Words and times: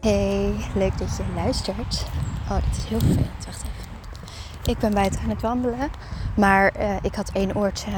Hey, 0.00 0.54
leuk 0.74 0.98
dat 0.98 1.16
je 1.16 1.22
luistert. 1.34 2.04
Oh, 2.50 2.56
dit 2.68 2.76
is 2.76 2.84
heel 2.84 2.98
vervelend. 2.98 3.44
Wacht 3.46 3.62
even. 3.62 4.72
Ik 4.72 4.78
ben 4.78 4.94
buiten 4.94 5.20
aan 5.20 5.28
het 5.28 5.40
wandelen, 5.40 5.90
maar 6.36 6.68
eh, 6.68 6.96
ik 7.02 7.14
had 7.14 7.30
één 7.32 7.56
oortje 7.56 7.90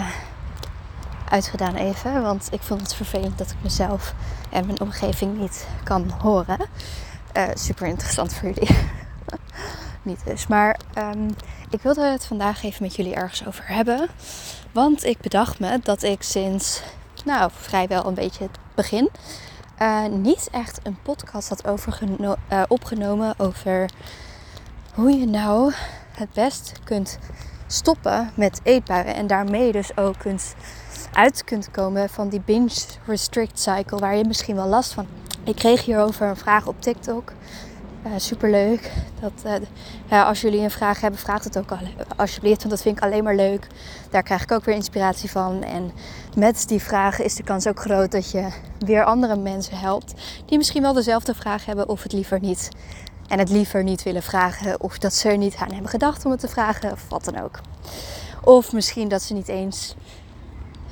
uitgedaan 1.29 1.75
even, 1.75 2.23
want 2.23 2.48
ik 2.50 2.62
vond 2.62 2.80
het 2.80 2.95
vervelend 2.95 3.39
dat 3.39 3.50
ik 3.50 3.57
mezelf 3.62 4.14
en 4.50 4.66
mijn 4.66 4.80
omgeving 4.80 5.39
niet 5.39 5.66
kan 5.84 6.11
horen. 6.11 6.59
Eh, 7.32 7.45
super 7.55 7.87
interessant 7.87 8.34
voor 8.34 8.48
jullie. 8.48 8.77
Niet 10.06 10.24
dus. 10.24 10.46
Maar 10.46 10.80
ehm, 10.95 11.28
ik 11.70 11.83
wilde 11.83 12.05
het 12.05 12.27
vandaag 12.27 12.65
even 12.65 12.83
met 12.83 12.96
jullie 12.96 13.15
ergens 13.15 13.46
over 13.46 13.69
hebben. 13.69 14.09
Want 14.73 15.05
ik 15.05 15.20
bedacht 15.20 15.59
me 15.59 15.79
dat 15.82 16.02
ik 16.02 16.23
sinds, 16.23 16.82
nou, 17.24 17.51
vrijwel 17.55 18.06
een 18.06 18.15
beetje 18.15 18.45
het 18.45 18.59
begin, 18.74 19.10
eh, 19.77 20.05
niet 20.05 20.48
echt 20.52 20.80
een 20.82 20.98
podcast 21.02 21.48
had 21.48 21.66
overgeno- 21.66 22.37
eh, 22.48 22.62
opgenomen 22.69 23.34
over 23.37 23.91
hoe 24.95 25.19
je 25.19 25.27
nou 25.27 25.73
het 26.12 26.32
best 26.32 26.73
kunt 26.84 27.18
stoppen 27.66 28.30
met 28.34 28.60
eetbuien. 28.62 29.15
En 29.15 29.27
daarmee 29.27 29.73
dus 29.73 29.96
ook 29.96 30.18
kunt 30.18 30.54
uit 31.12 31.45
kunt 31.45 31.70
komen 31.70 32.09
van 32.09 32.29
die 32.29 32.41
binge 32.41 32.84
restrict 33.07 33.60
cycle 33.60 33.98
waar 33.98 34.16
je 34.16 34.24
misschien 34.24 34.57
wel 34.57 34.66
last 34.66 34.93
van. 34.93 35.07
Ik 35.45 35.54
kreeg 35.54 35.84
hierover 35.84 36.27
een 36.27 36.37
vraag 36.37 36.66
op 36.66 36.80
TikTok. 36.82 37.32
Uh, 38.06 38.12
superleuk. 38.16 38.92
Dat, 39.20 39.33
eh, 39.45 39.52
ja, 40.10 40.23
als 40.23 40.41
jullie 40.41 40.60
een 40.60 40.70
vraag 40.70 41.01
hebben, 41.01 41.21
vraag 41.21 41.45
het 41.45 41.59
ook 41.59 41.71
alle- 41.71 42.07
alsjeblieft. 42.16 42.59
Want 42.59 42.71
dat 42.71 42.82
vind 42.82 42.96
ik 42.96 43.02
alleen 43.02 43.24
maar 43.24 43.35
leuk. 43.35 43.66
Daar 44.10 44.23
krijg 44.23 44.43
ik 44.43 44.52
ook 44.52 44.65
weer 44.65 44.74
inspiratie 44.74 45.30
van. 45.30 45.62
En 45.62 45.93
met 46.37 46.68
die 46.68 46.82
vragen 46.82 47.24
is 47.24 47.34
de 47.34 47.43
kans 47.43 47.66
ook 47.66 47.80
groot 47.80 48.12
dat 48.12 48.30
je 48.30 48.49
weer 48.79 49.04
andere 49.04 49.37
mensen 49.37 49.79
helpt. 49.79 50.15
Die 50.45 50.59
misschien 50.59 50.82
wel 50.82 50.93
dezelfde 50.93 51.34
vraag 51.34 51.66
hebben 51.66 51.88
of 51.88 52.02
het 52.02 52.12
liever 52.12 52.40
niet. 52.40 52.68
En 53.29 53.38
het 53.38 53.49
liever 53.51 53.82
niet 53.82 54.02
willen 54.02 54.23
vragen. 54.23 54.80
Of 54.80 54.99
dat 54.99 55.15
ze 55.15 55.29
er 55.29 55.38
niet 55.38 55.57
aan 55.57 55.73
hebben 55.73 55.90
gedacht 55.90 56.24
om 56.24 56.30
het 56.30 56.40
te 56.40 56.49
vragen. 56.49 56.93
Of 56.93 57.04
wat 57.09 57.24
dan 57.24 57.43
ook. 57.43 57.60
Of 58.45 58.73
misschien 58.73 59.09
dat 59.09 59.23
ze 59.23 59.34
niet 59.34 59.49
eens 59.49 59.95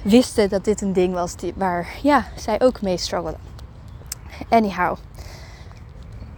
wisten 0.03 0.49
dat 0.49 0.65
dit 0.65 0.81
een 0.81 0.93
ding 0.93 1.15
was 1.15 1.37
die, 1.37 1.53
waar 1.57 1.89
ja, 2.03 2.27
zij 2.37 2.61
ook 2.61 2.83
mee 2.83 2.97
struggelden. 2.97 3.41
Anyhow, 4.49 4.97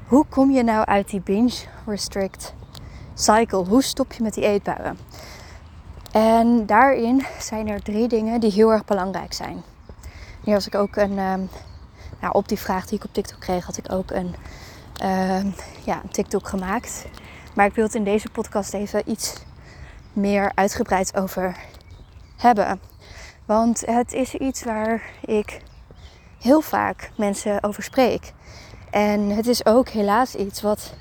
hoe 0.07 0.25
kom 0.29 0.51
je 0.51 0.63
nou 0.63 0.85
uit 0.85 1.11
die 1.11 1.21
binge 1.21 1.55
restrict 1.87 2.55
cycle? 3.15 3.65
Hoe 3.65 3.83
stop 3.83 4.13
je 4.13 4.23
met 4.23 4.35
die 4.35 4.45
eetbuien? 4.45 4.99
En 6.13 6.67
daarin 6.67 7.27
zijn 7.39 7.69
er 7.69 7.83
drie 7.83 8.09
dingen 8.09 8.41
die 8.41 8.53
heel 8.53 8.73
erg 8.73 8.85
belangrijk 8.85 9.33
zijn. 9.33 9.63
Hier 10.45 10.55
was 10.55 10.67
ik 10.67 10.75
ook 10.75 10.97
een, 10.97 11.19
ehm, 11.19 11.41
nou, 12.21 12.33
op 12.33 12.49
die 12.49 12.59
vraag 12.59 12.87
die 12.87 12.99
ik 12.99 13.05
op 13.05 13.13
TikTok 13.13 13.41
kreeg, 13.41 13.65
had 13.65 13.77
ik 13.77 13.93
ook 13.93 14.11
een, 14.11 14.35
ehm, 14.97 15.47
ja, 15.85 16.03
een 16.03 16.11
TikTok 16.11 16.49
gemaakt. 16.49 17.07
Maar 17.55 17.67
ik 17.67 17.75
wil 17.75 17.85
het 17.85 17.95
in 17.95 18.05
deze 18.05 18.31
podcast 18.31 18.75
even 18.75 19.11
iets 19.11 19.35
meer 20.13 20.53
uitgebreid 20.55 21.17
over 21.17 21.57
hebben. 22.37 22.81
Want 23.45 23.83
het 23.87 24.13
is 24.13 24.35
iets 24.35 24.65
waar 24.65 25.03
ik 25.21 25.61
heel 26.41 26.61
vaak 26.61 27.11
mensen 27.17 27.63
over 27.63 27.83
spreek. 27.83 28.35
En 28.97 29.31
het 29.31 29.47
is 29.47 29.67
ook 29.67 29.89
helaas 29.89 30.35
iets 30.35 30.63
wat 30.63 30.93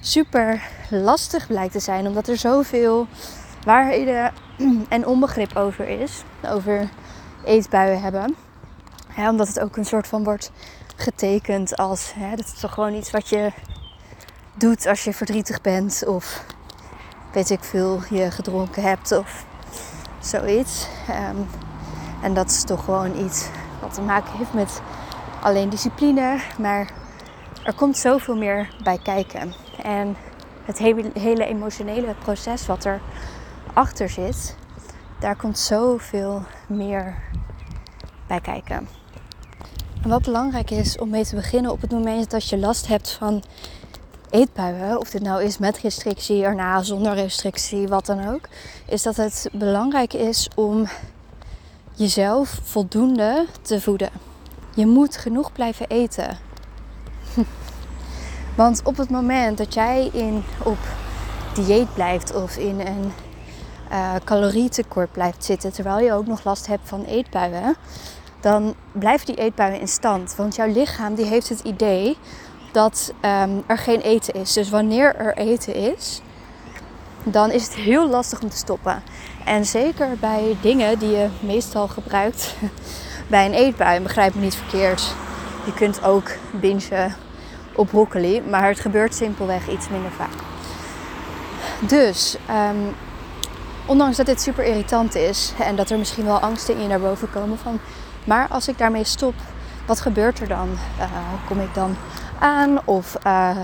super 0.00 0.62
lastig 0.90 1.46
blijkt 1.46 1.72
te 1.72 1.80
zijn, 1.80 2.06
omdat 2.06 2.28
er 2.28 2.36
zoveel 2.36 3.06
waarheden 3.64 4.32
en 4.88 5.06
onbegrip 5.06 5.56
over 5.56 5.88
is. 5.88 6.22
Over 6.48 6.88
eetbuien 7.44 8.00
hebben. 8.00 8.36
Omdat 9.16 9.48
het 9.48 9.60
ook 9.60 9.76
een 9.76 9.84
soort 9.84 10.06
van 10.06 10.24
wordt 10.24 10.50
getekend 10.96 11.76
als 11.76 12.12
hè, 12.14 12.36
dat 12.36 12.46
is 12.46 12.60
toch 12.60 12.74
gewoon 12.74 12.94
iets 12.94 13.10
wat 13.10 13.28
je 13.28 13.52
doet 14.54 14.86
als 14.86 15.04
je 15.04 15.12
verdrietig 15.12 15.60
bent 15.60 16.02
of 16.06 16.44
weet 17.32 17.50
ik 17.50 17.64
veel, 17.64 18.00
je 18.10 18.30
gedronken 18.30 18.82
hebt 18.82 19.12
of 19.12 19.46
zoiets. 20.20 20.86
Ehm, 21.08 21.36
en 22.22 22.34
dat 22.34 22.50
is 22.50 22.64
toch 22.64 22.84
gewoon 22.84 23.18
iets 23.24 23.48
wat 23.80 23.94
te 23.94 24.00
maken 24.00 24.38
heeft 24.38 24.52
met 24.52 24.80
alleen 25.40 25.68
discipline. 25.68 26.40
Maar 26.58 27.02
er 27.64 27.74
komt 27.74 27.96
zoveel 27.96 28.36
meer 28.36 28.68
bij 28.82 28.98
kijken. 29.02 29.52
En 29.82 30.16
het 30.64 30.78
hele, 31.14 31.44
emotionele 31.46 32.14
proces 32.22 32.66
wat 32.66 32.84
er 32.84 33.00
achter 33.72 34.08
zit, 34.08 34.56
daar 35.20 35.36
komt 35.36 35.58
zoveel 35.58 36.42
meer 36.68 37.22
bij 38.26 38.40
kijken. 38.40 38.88
En 40.02 40.08
wat 40.08 40.22
belangrijk 40.22 40.70
is 40.70 40.98
om 40.98 41.10
mee 41.10 41.24
te 41.24 41.34
beginnen 41.34 41.70
op 41.70 41.80
het 41.80 41.90
moment 41.90 42.30
dat 42.30 42.48
je 42.48 42.58
last 42.58 42.86
hebt 42.86 43.10
van 43.10 43.42
eetbuien, 44.30 45.00
of 45.00 45.10
dit 45.10 45.22
nou 45.22 45.42
is 45.42 45.58
met 45.58 45.78
restrictie, 45.78 46.44
erna 46.44 46.82
zonder 46.82 47.14
restrictie, 47.14 47.88
wat 47.88 48.06
dan 48.06 48.28
ook, 48.28 48.48
is 48.86 49.02
dat 49.02 49.16
het 49.16 49.48
belangrijk 49.52 50.12
is 50.12 50.48
om 50.54 50.88
jezelf 51.94 52.60
voldoende 52.62 53.46
te 53.62 53.80
voeden. 53.80 54.10
Je 54.74 54.86
moet 54.86 55.16
genoeg 55.16 55.52
blijven 55.52 55.88
eten. 55.88 56.38
Want 58.54 58.80
op 58.84 58.96
het 58.96 59.10
moment 59.10 59.58
dat 59.58 59.74
jij 59.74 60.10
in, 60.12 60.44
op 60.62 60.78
dieet 61.54 61.94
blijft 61.94 62.34
of 62.34 62.56
in 62.56 62.80
een 62.80 63.12
uh, 63.92 64.14
calorietekort 64.24 65.12
blijft 65.12 65.44
zitten, 65.44 65.72
terwijl 65.72 65.98
je 65.98 66.12
ook 66.12 66.26
nog 66.26 66.44
last 66.44 66.66
hebt 66.66 66.88
van 66.88 67.04
eetbuien, 67.04 67.76
dan 68.40 68.74
blijft 68.92 69.26
die 69.26 69.36
eetbuien 69.36 69.80
in 69.80 69.88
stand. 69.88 70.34
Want 70.36 70.54
jouw 70.54 70.72
lichaam 70.72 71.14
die 71.14 71.24
heeft 71.24 71.48
het 71.48 71.60
idee 71.60 72.16
dat 72.72 73.12
um, 73.20 73.62
er 73.66 73.78
geen 73.78 74.00
eten 74.00 74.34
is. 74.34 74.52
Dus 74.52 74.70
wanneer 74.70 75.16
er 75.16 75.36
eten 75.36 75.74
is, 75.74 76.20
dan 77.22 77.50
is 77.50 77.64
het 77.64 77.74
heel 77.74 78.08
lastig 78.08 78.42
om 78.42 78.48
te 78.48 78.56
stoppen. 78.56 79.02
En 79.44 79.64
zeker 79.64 80.08
bij 80.20 80.56
dingen 80.60 80.98
die 80.98 81.10
je 81.10 81.28
meestal 81.40 81.88
gebruikt 81.88 82.54
bij 83.30 83.46
een 83.46 83.54
eetbui. 83.54 84.00
Begrijp 84.00 84.34
me 84.34 84.40
niet 84.40 84.56
verkeerd. 84.56 85.14
Je 85.64 85.74
kunt 85.74 86.04
ook 86.04 86.30
bingen 86.60 87.14
op 87.74 87.88
broccoli, 87.88 88.42
maar 88.42 88.68
het 88.68 88.80
gebeurt 88.80 89.14
simpelweg 89.14 89.68
iets 89.68 89.88
minder 89.88 90.10
vaak. 90.10 90.42
Dus, 91.78 92.36
um, 92.50 92.94
ondanks 93.86 94.16
dat 94.16 94.26
dit 94.26 94.40
super 94.40 94.64
irritant 94.64 95.14
is 95.14 95.52
en 95.58 95.76
dat 95.76 95.90
er 95.90 95.98
misschien 95.98 96.24
wel 96.24 96.38
angsten 96.38 96.74
in 96.74 96.82
je 96.82 96.88
naar 96.88 97.00
boven 97.00 97.30
komen 97.30 97.58
van, 97.58 97.78
maar 98.24 98.48
als 98.48 98.68
ik 98.68 98.78
daarmee 98.78 99.04
stop, 99.04 99.34
wat 99.86 100.00
gebeurt 100.00 100.40
er 100.40 100.48
dan? 100.48 100.68
Uh, 100.98 101.04
kom 101.46 101.60
ik 101.60 101.74
dan 101.74 101.96
aan 102.38 102.80
of 102.84 103.16
uh, 103.26 103.56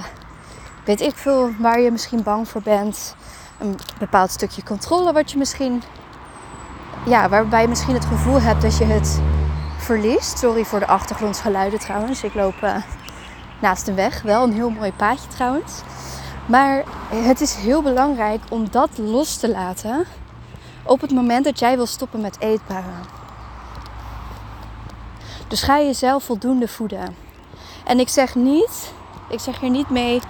weet 0.84 1.00
ik 1.00 1.16
veel 1.16 1.50
waar 1.58 1.80
je 1.80 1.90
misschien 1.90 2.22
bang 2.22 2.48
voor 2.48 2.62
bent? 2.62 3.14
Een 3.58 3.76
bepaald 3.98 4.30
stukje 4.30 4.62
controle 4.62 5.12
wat 5.12 5.30
je 5.30 5.38
misschien, 5.38 5.82
ja, 7.06 7.28
waarbij 7.28 7.62
je 7.62 7.68
misschien 7.68 7.94
het 7.94 8.04
gevoel 8.04 8.40
hebt 8.40 8.62
dat 8.62 8.76
je 8.76 8.84
het 8.84 9.20
verliest. 9.78 10.38
Sorry 10.38 10.64
voor 10.64 10.78
de 10.78 10.86
achtergrondgeluiden 10.86 11.78
trouwens. 11.78 12.24
Ik 12.24 12.34
loop 12.34 12.54
uh, 12.62 12.76
naast 13.60 13.88
een 13.88 13.94
weg. 13.94 14.22
Wel 14.22 14.42
een 14.42 14.52
heel 14.52 14.70
mooi 14.70 14.92
paadje 14.92 15.28
trouwens. 15.28 15.80
Maar 16.46 16.84
het 17.08 17.40
is 17.40 17.54
heel 17.54 17.82
belangrijk 17.82 18.40
om 18.50 18.70
dat 18.70 18.98
los 18.98 19.36
te 19.36 19.48
laten 19.48 20.06
op 20.82 21.00
het 21.00 21.10
moment 21.10 21.44
dat 21.44 21.58
jij 21.58 21.76
wil 21.76 21.86
stoppen 21.86 22.20
met 22.20 22.36
eetbuien. 22.40 23.04
Dus 25.48 25.62
ga 25.62 25.78
jezelf 25.78 26.24
voldoende 26.24 26.68
voeden. 26.68 27.16
En 27.84 28.00
ik 28.00 28.08
zeg 28.08 28.34
niet, 28.34 28.92
ik 29.28 29.40
zeg 29.40 29.60
hier 29.60 29.70
niet 29.70 29.90
mee 29.90 30.20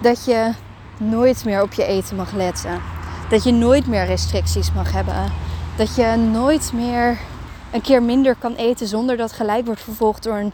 dat 0.00 0.24
je 0.24 0.52
nooit 0.96 1.44
meer 1.44 1.62
op 1.62 1.72
je 1.72 1.84
eten 1.84 2.16
mag 2.16 2.32
letten. 2.32 2.80
Dat 3.28 3.44
je 3.44 3.52
nooit 3.52 3.86
meer 3.86 4.04
restricties 4.04 4.72
mag 4.72 4.92
hebben. 4.92 5.32
Dat 5.76 5.94
je 5.94 6.16
nooit 6.16 6.72
meer 6.72 7.18
een 7.72 7.80
keer 7.80 8.02
minder 8.02 8.34
kan 8.34 8.54
eten 8.54 8.86
zonder 8.86 9.16
dat 9.16 9.32
gelijk 9.32 9.66
wordt 9.66 9.80
vervolgd 9.80 10.22
door 10.22 10.36
een, 10.36 10.52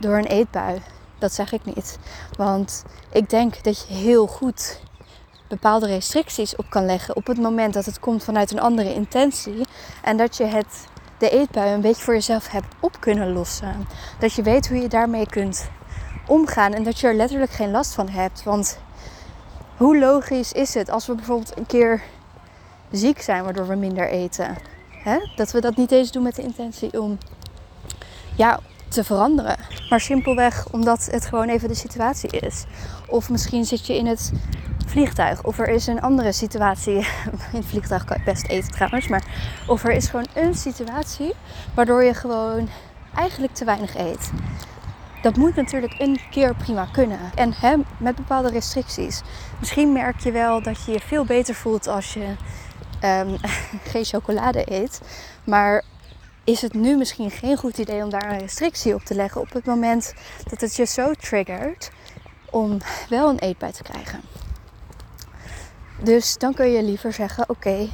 door 0.00 0.18
een 0.18 0.26
eetbui. 0.26 0.82
Dat 1.24 1.32
zeg 1.32 1.52
ik 1.52 1.64
niet. 1.64 1.98
Want 2.36 2.84
ik 3.12 3.30
denk 3.30 3.64
dat 3.64 3.86
je 3.86 3.94
heel 3.94 4.26
goed 4.26 4.80
bepaalde 5.48 5.86
restricties 5.86 6.56
op 6.56 6.70
kan 6.70 6.84
leggen 6.84 7.16
op 7.16 7.26
het 7.26 7.38
moment 7.38 7.74
dat 7.74 7.84
het 7.84 8.00
komt 8.00 8.24
vanuit 8.24 8.50
een 8.50 8.60
andere 8.60 8.94
intentie. 8.94 9.66
En 10.02 10.16
dat 10.16 10.36
je 10.36 10.44
het, 10.44 10.86
de 11.18 11.30
eetbui 11.30 11.72
een 11.72 11.80
beetje 11.80 12.02
voor 12.02 12.14
jezelf 12.14 12.48
hebt 12.48 12.66
op 12.80 13.00
kunnen 13.00 13.32
lossen. 13.32 13.88
Dat 14.18 14.32
je 14.32 14.42
weet 14.42 14.68
hoe 14.68 14.78
je 14.78 14.88
daarmee 14.88 15.26
kunt 15.26 15.68
omgaan 16.26 16.72
en 16.72 16.82
dat 16.82 16.98
je 16.98 17.06
er 17.06 17.14
letterlijk 17.14 17.52
geen 17.52 17.70
last 17.70 17.94
van 17.94 18.08
hebt. 18.08 18.42
Want 18.42 18.78
hoe 19.76 19.98
logisch 19.98 20.52
is 20.52 20.74
het 20.74 20.90
als 20.90 21.06
we 21.06 21.14
bijvoorbeeld 21.14 21.56
een 21.56 21.66
keer 21.66 22.02
ziek 22.90 23.20
zijn 23.20 23.44
waardoor 23.44 23.66
we 23.68 23.74
minder 23.74 24.08
eten? 24.08 24.56
Hè? 24.90 25.18
Dat 25.36 25.50
we 25.50 25.60
dat 25.60 25.76
niet 25.76 25.92
eens 25.92 26.12
doen 26.12 26.22
met 26.22 26.36
de 26.36 26.42
intentie 26.42 27.00
om 27.00 27.18
ja, 28.36 28.60
te 28.88 29.04
veranderen. 29.04 29.56
Maar 29.88 30.00
simpelweg 30.00 30.66
omdat 30.70 31.08
het 31.10 31.26
gewoon 31.26 31.48
even 31.48 31.68
de 31.68 31.74
situatie 31.74 32.30
is. 32.30 32.64
Of 33.06 33.30
misschien 33.30 33.64
zit 33.64 33.86
je 33.86 33.96
in 33.96 34.06
het 34.06 34.32
vliegtuig. 34.86 35.42
Of 35.42 35.58
er 35.58 35.68
is 35.68 35.86
een 35.86 36.00
andere 36.00 36.32
situatie. 36.32 36.96
In 37.52 37.58
het 37.58 37.66
vliegtuig 37.66 38.04
kan 38.04 38.16
je 38.18 38.24
best 38.24 38.46
eten 38.46 38.70
trouwens. 38.70 39.08
Maar 39.08 39.24
of 39.66 39.84
er 39.84 39.92
is 39.92 40.08
gewoon 40.08 40.26
een 40.34 40.54
situatie 40.54 41.34
waardoor 41.74 42.04
je 42.04 42.14
gewoon 42.14 42.68
eigenlijk 43.14 43.54
te 43.54 43.64
weinig 43.64 43.96
eet. 43.96 44.30
Dat 45.22 45.36
moet 45.36 45.54
natuurlijk 45.54 45.94
een 45.98 46.20
keer 46.30 46.54
prima 46.54 46.88
kunnen. 46.92 47.18
En 47.34 47.52
hè, 47.52 47.76
met 47.96 48.14
bepaalde 48.14 48.50
restricties. 48.50 49.22
Misschien 49.58 49.92
merk 49.92 50.20
je 50.20 50.30
wel 50.30 50.62
dat 50.62 50.84
je 50.84 50.92
je 50.92 51.00
veel 51.00 51.24
beter 51.24 51.54
voelt 51.54 51.88
als 51.88 52.14
je 52.14 52.34
ehm, 53.00 53.36
geen 53.92 54.04
chocolade 54.04 54.72
eet. 54.72 55.00
Maar 55.44 55.82
is 56.44 56.62
het 56.62 56.74
nu 56.74 56.96
misschien 56.96 57.30
geen 57.30 57.56
goed 57.56 57.78
idee 57.78 58.02
om 58.02 58.10
daar 58.10 58.30
een 58.30 58.38
restrictie 58.38 58.94
op 58.94 59.04
te 59.04 59.14
leggen 59.14 59.40
op 59.40 59.52
het 59.52 59.64
moment 59.64 60.14
dat 60.48 60.60
het 60.60 60.76
je 60.76 60.84
zo 60.84 61.12
triggert 61.12 61.90
om 62.50 62.78
wel 63.08 63.28
een 63.28 63.38
eetbui 63.38 63.72
te 63.72 63.82
krijgen. 63.82 64.20
Dus 66.02 66.36
dan 66.36 66.54
kun 66.54 66.70
je 66.70 66.82
liever 66.82 67.12
zeggen: 67.12 67.48
Oké, 67.48 67.88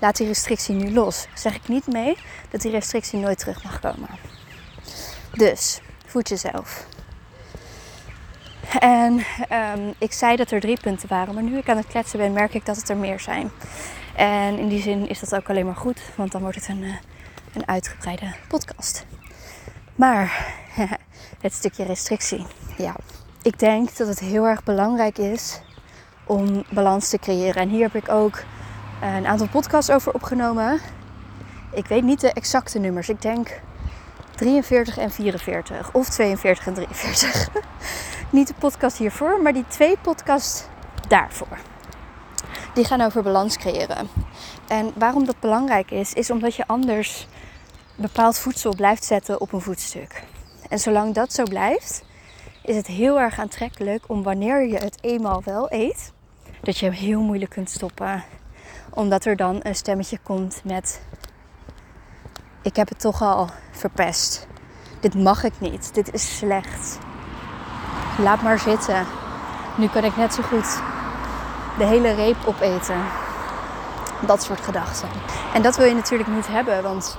laat 0.00 0.16
die 0.16 0.26
restrictie 0.26 0.74
nu 0.74 0.92
los. 0.92 1.26
Zeg 1.34 1.54
ik 1.54 1.68
niet 1.68 1.86
mee 1.86 2.16
dat 2.50 2.60
die 2.60 2.70
restrictie 2.70 3.18
nooit 3.18 3.38
terug 3.38 3.62
mag 3.64 3.80
komen. 3.80 4.08
Dus 5.32 5.80
voed 6.06 6.28
jezelf. 6.28 6.86
En 8.78 9.24
ehm, 9.48 9.92
ik 9.98 10.12
zei 10.12 10.36
dat 10.36 10.50
er 10.50 10.60
drie 10.60 10.80
punten 10.80 11.08
waren, 11.08 11.34
maar 11.34 11.42
nu 11.42 11.58
ik 11.58 11.68
aan 11.68 11.76
het 11.76 11.86
kletsen 11.86 12.18
ben, 12.18 12.32
merk 12.32 12.54
ik 12.54 12.66
dat 12.66 12.76
het 12.76 12.88
er 12.88 12.96
meer 12.96 13.20
zijn. 13.20 13.50
En 14.16 14.58
in 14.58 14.68
die 14.68 14.82
zin 14.82 15.08
is 15.08 15.20
dat 15.20 15.34
ook 15.34 15.50
alleen 15.50 15.66
maar 15.66 15.76
goed, 15.76 16.00
want 16.14 16.32
dan 16.32 16.40
wordt 16.40 16.56
het 16.56 16.68
een, 16.68 16.82
eh, 16.82 16.94
een 17.52 17.68
uitgebreide 17.68 18.34
podcast. 18.48 19.06
Maar 19.94 20.54
het 21.40 21.52
stukje 21.52 21.84
restrictie. 21.84 22.46
Ja, 22.76 22.94
ik 23.42 23.58
denk 23.58 23.96
dat 23.96 24.08
het 24.08 24.18
heel 24.18 24.46
erg 24.46 24.64
belangrijk 24.64 25.18
is 25.18 25.60
om 26.24 26.64
balans 26.70 27.08
te 27.08 27.18
creëren. 27.18 27.62
En 27.62 27.68
hier 27.68 27.82
heb 27.82 27.94
ik 27.94 28.08
ook 28.08 28.42
een 29.00 29.26
aantal 29.26 29.48
podcasts 29.48 29.90
over 29.90 30.14
opgenomen. 30.14 30.80
Ik 31.72 31.86
weet 31.86 32.02
niet 32.02 32.20
de 32.20 32.32
exacte 32.32 32.78
nummers. 32.78 33.08
Ik 33.08 33.22
denk 33.22 33.60
43 34.36 34.98
en 34.98 35.10
44 35.10 35.92
of 35.92 36.08
42 36.08 36.66
en 36.66 36.74
43. 36.74 37.48
niet 38.30 38.46
de 38.46 38.54
podcast 38.58 38.96
hiervoor, 38.96 39.42
maar 39.42 39.52
die 39.52 39.64
twee 39.68 39.96
podcasts 40.02 40.64
daarvoor. 41.08 41.58
Die 42.74 42.84
gaan 42.84 43.00
over 43.00 43.22
balans 43.22 43.56
creëren. 43.56 44.08
En 44.68 44.92
waarom 44.94 45.24
dat 45.24 45.40
belangrijk 45.40 45.90
is, 45.90 46.12
is 46.12 46.30
omdat 46.30 46.54
je 46.54 46.66
anders 46.66 47.26
bepaald 47.96 48.38
voedsel 48.38 48.74
blijft 48.74 49.04
zetten 49.04 49.40
op 49.40 49.52
een 49.52 49.60
voetstuk. 49.60 50.22
En 50.68 50.78
zolang 50.78 51.14
dat 51.14 51.32
zo 51.32 51.42
blijft, 51.42 52.04
is 52.62 52.76
het 52.76 52.86
heel 52.86 53.20
erg 53.20 53.38
aantrekkelijk 53.38 54.04
om 54.06 54.22
wanneer 54.22 54.68
je 54.68 54.76
het 54.76 54.98
eenmaal 55.00 55.42
wel 55.44 55.72
eet, 55.72 56.12
dat 56.62 56.78
je 56.78 56.86
hem 56.86 56.94
heel 56.94 57.20
moeilijk 57.20 57.50
kunt 57.50 57.70
stoppen. 57.70 58.24
Omdat 58.90 59.24
er 59.24 59.36
dan 59.36 59.60
een 59.62 59.74
stemmetje 59.74 60.18
komt 60.22 60.60
met: 60.64 61.02
Ik 62.62 62.76
heb 62.76 62.88
het 62.88 63.00
toch 63.00 63.22
al 63.22 63.48
verpest. 63.70 64.46
Dit 65.00 65.14
mag 65.14 65.44
ik 65.44 65.52
niet. 65.58 65.94
Dit 65.94 66.12
is 66.12 66.36
slecht. 66.36 66.98
Laat 68.18 68.42
maar 68.42 68.58
zitten. 68.58 69.06
Nu 69.76 69.88
kan 69.88 70.04
ik 70.04 70.16
net 70.16 70.34
zo 70.34 70.42
goed 70.42 70.80
de 71.78 71.84
hele 71.84 72.12
reep 72.12 72.36
opeten. 72.46 73.04
Dat 74.26 74.42
soort 74.42 74.60
gedachten. 74.60 75.08
En 75.54 75.62
dat 75.62 75.76
wil 75.76 75.86
je 75.86 75.94
natuurlijk 75.94 76.28
niet 76.28 76.46
hebben, 76.46 76.82
want 76.82 77.16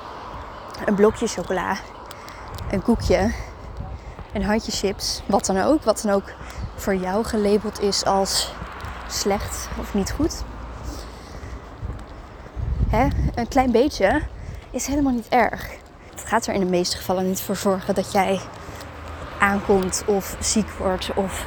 een 0.85 0.95
blokje 0.95 1.27
chocola, 1.27 1.77
een 2.71 2.81
koekje, 2.81 3.31
een 4.33 4.43
handje 4.43 4.71
chips, 4.71 5.21
wat 5.25 5.45
dan 5.45 5.61
ook, 5.61 5.83
wat 5.83 6.01
dan 6.01 6.13
ook 6.13 6.33
voor 6.75 6.95
jou 6.95 7.25
gelabeld 7.25 7.81
is 7.81 8.05
als 8.05 8.53
slecht 9.07 9.69
of 9.79 9.93
niet 9.93 10.11
goed. 10.11 10.43
Hè? 12.89 13.07
Een 13.35 13.47
klein 13.47 13.71
beetje 13.71 14.21
is 14.71 14.87
helemaal 14.87 15.13
niet 15.13 15.29
erg. 15.29 15.69
Het 16.09 16.23
gaat 16.25 16.47
er 16.47 16.53
in 16.53 16.59
de 16.59 16.65
meeste 16.65 16.97
gevallen 16.97 17.27
niet 17.27 17.41
voor 17.41 17.55
zorgen 17.55 17.95
dat 17.95 18.11
jij 18.11 18.39
aankomt 19.39 20.03
of 20.05 20.35
ziek 20.39 20.69
wordt 20.69 21.13
of 21.15 21.45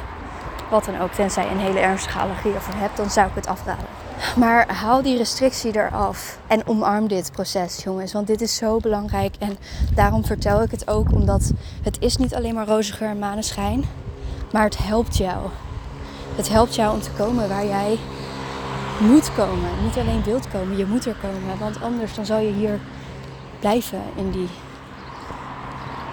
wat 0.69 0.85
dan 0.85 0.99
ook. 0.99 1.11
Tenzij 1.11 1.43
je 1.43 1.49
een 1.49 1.59
hele 1.59 1.79
ernstige 1.79 2.19
allergie 2.19 2.53
ervan 2.53 2.75
hebt, 2.75 2.97
dan 2.97 3.09
zou 3.09 3.27
ik 3.27 3.35
het 3.35 3.47
afraden. 3.47 4.06
Maar 4.35 4.73
haal 4.73 5.01
die 5.01 5.17
restrictie 5.17 5.75
eraf 5.75 6.39
en 6.47 6.67
omarm 6.67 7.07
dit 7.07 7.31
proces, 7.31 7.83
jongens. 7.83 8.13
Want 8.13 8.27
dit 8.27 8.41
is 8.41 8.55
zo 8.55 8.79
belangrijk. 8.79 9.35
En 9.39 9.57
daarom 9.93 10.25
vertel 10.25 10.61
ik 10.61 10.71
het 10.71 10.87
ook, 10.87 11.11
omdat 11.11 11.51
het 11.83 11.97
is 11.99 12.17
niet 12.17 12.35
alleen 12.35 12.53
maar 12.53 12.67
roze 12.67 12.93
geur 12.93 13.09
en 13.09 13.19
maneschijn. 13.19 13.83
Maar 14.51 14.63
het 14.63 14.77
helpt 14.77 15.17
jou. 15.17 15.47
Het 16.35 16.49
helpt 16.49 16.75
jou 16.75 16.93
om 16.93 17.01
te 17.01 17.11
komen 17.11 17.49
waar 17.49 17.65
jij 17.65 17.97
moet 18.99 19.33
komen. 19.35 19.69
Niet 19.83 19.97
alleen 19.97 20.23
wilt 20.23 20.47
komen, 20.47 20.77
je 20.77 20.85
moet 20.85 21.05
er 21.05 21.15
komen. 21.21 21.59
Want 21.59 21.81
anders 21.81 22.15
dan 22.15 22.25
zal 22.25 22.39
je 22.39 22.51
hier 22.51 22.79
blijven 23.59 24.01
in 24.15 24.31
die 24.31 24.49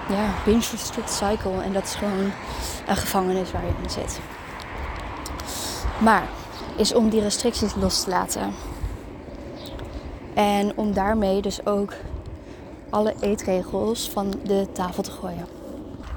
ja, 0.08 0.28
binge 0.44 0.64
restrict 0.70 1.10
cycle. 1.10 1.62
En 1.62 1.72
dat 1.72 1.84
is 1.84 1.94
gewoon 1.94 2.32
een 2.86 2.96
gevangenis 2.96 3.52
waar 3.52 3.64
je 3.64 3.72
in 3.82 3.90
zit. 3.90 4.20
Maar 5.98 6.22
is 6.76 6.94
om 6.94 7.08
die 7.08 7.20
restricties 7.20 7.74
los 7.74 8.04
te 8.04 8.10
laten. 8.10 8.54
En 10.34 10.72
om 10.76 10.92
daarmee 10.92 11.42
dus 11.42 11.66
ook 11.66 11.92
alle 12.90 13.14
eetregels 13.20 14.10
van 14.10 14.34
de 14.42 14.66
tafel 14.72 15.02
te 15.02 15.10
gooien. 15.10 15.46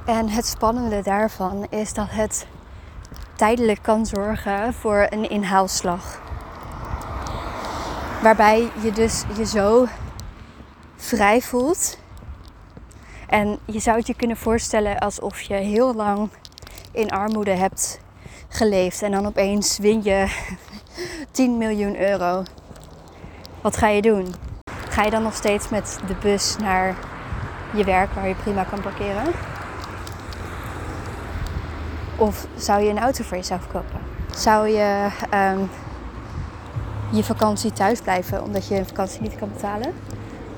En 0.06 0.30
het 0.30 0.46
spannende 0.46 1.02
daarvan 1.02 1.68
is 1.70 1.94
dat 1.94 2.08
het 2.10 2.48
tijdelijk 3.36 3.80
kan 3.82 4.06
zorgen 4.06 4.74
voor 4.74 5.08
een 5.10 5.30
inhaalslag. 5.30 6.22
Waarbij 8.22 8.72
je 8.82 8.92
dus 8.92 9.24
je 9.38 9.46
zo 9.46 9.88
vrij 10.96 11.42
voelt. 11.42 11.98
En 13.28 13.60
je 13.66 13.80
zou 13.80 13.98
het 13.98 14.08
je 14.08 14.16
kunnen 14.16 14.38
voorstellen 14.38 15.00
alsof 15.00 15.42
je 15.42 15.54
heel 15.54 15.94
lang 15.94 16.30
in 16.92 17.12
armoede 17.12 17.52
hebt 17.52 18.00
geleefd 18.58 19.02
en 19.02 19.12
dan 19.12 19.26
opeens 19.26 19.78
win 19.78 20.04
je 20.04 20.28
10 21.32 21.58
miljoen 21.58 22.00
euro. 22.00 22.44
Wat 23.62 23.78
ga 23.78 23.88
je 23.88 24.02
doen? 24.02 24.34
Ga 24.90 25.04
je 25.04 25.10
dan 25.10 25.24
nog 25.24 25.36
steeds 25.36 25.70
met 25.70 26.00
de 26.08 26.16
bus 26.22 26.56
naar 26.58 26.96
je 27.74 27.84
werk 27.84 28.14
waar 28.14 28.28
je 28.28 28.36
prima 28.36 28.64
kan 28.64 28.82
parkeren? 28.82 29.26
Of 32.16 32.48
zou 32.56 32.82
je 32.82 32.90
een 32.90 33.00
auto 33.00 33.24
voor 33.24 33.38
jezelf 33.38 33.68
kopen? 33.68 34.00
Zou 34.36 34.68
je 34.68 35.08
ehm, 35.30 35.60
je 37.12 37.24
vakantie 37.24 37.74
thuis 37.74 38.02
blijven 38.02 38.44
omdat 38.44 38.68
je 38.68 38.76
een 38.76 38.88
vakantie 38.88 39.22
niet 39.22 39.36
kan 39.36 39.50
betalen? 39.54 39.94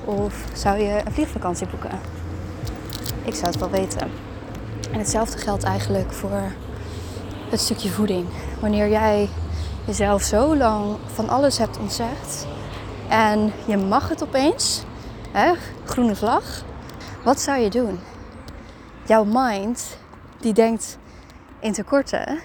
Of 0.04 0.44
zou 0.52 0.78
je 0.78 1.00
een 1.04 1.12
vliegvakantie 1.12 1.66
boeken? 1.66 1.98
Ik 3.24 3.34
zou 3.34 3.46
het 3.46 3.58
wel 3.58 3.70
weten. 3.70 4.10
En 4.92 4.98
hetzelfde 4.98 5.38
geldt 5.38 5.64
eigenlijk 5.64 6.12
voor 6.12 6.42
het 7.50 7.60
stukje 7.60 7.88
voeding. 7.88 8.26
Wanneer 8.60 8.88
jij 8.88 9.28
jezelf 9.84 10.22
zo 10.22 10.56
lang 10.56 10.96
van 11.14 11.28
alles 11.28 11.58
hebt 11.58 11.78
ontzegd 11.78 12.46
en 13.08 13.52
je 13.66 13.76
mag 13.76 14.08
het 14.08 14.22
opeens, 14.22 14.82
hè, 15.32 15.52
groene 15.84 16.16
vlag, 16.16 16.64
wat 17.24 17.40
zou 17.40 17.58
je 17.58 17.70
doen? 17.70 17.98
Jouw 19.06 19.24
mind 19.24 19.98
die 20.40 20.52
denkt 20.52 20.98
in 21.60 21.72
tekorten. 21.72 22.40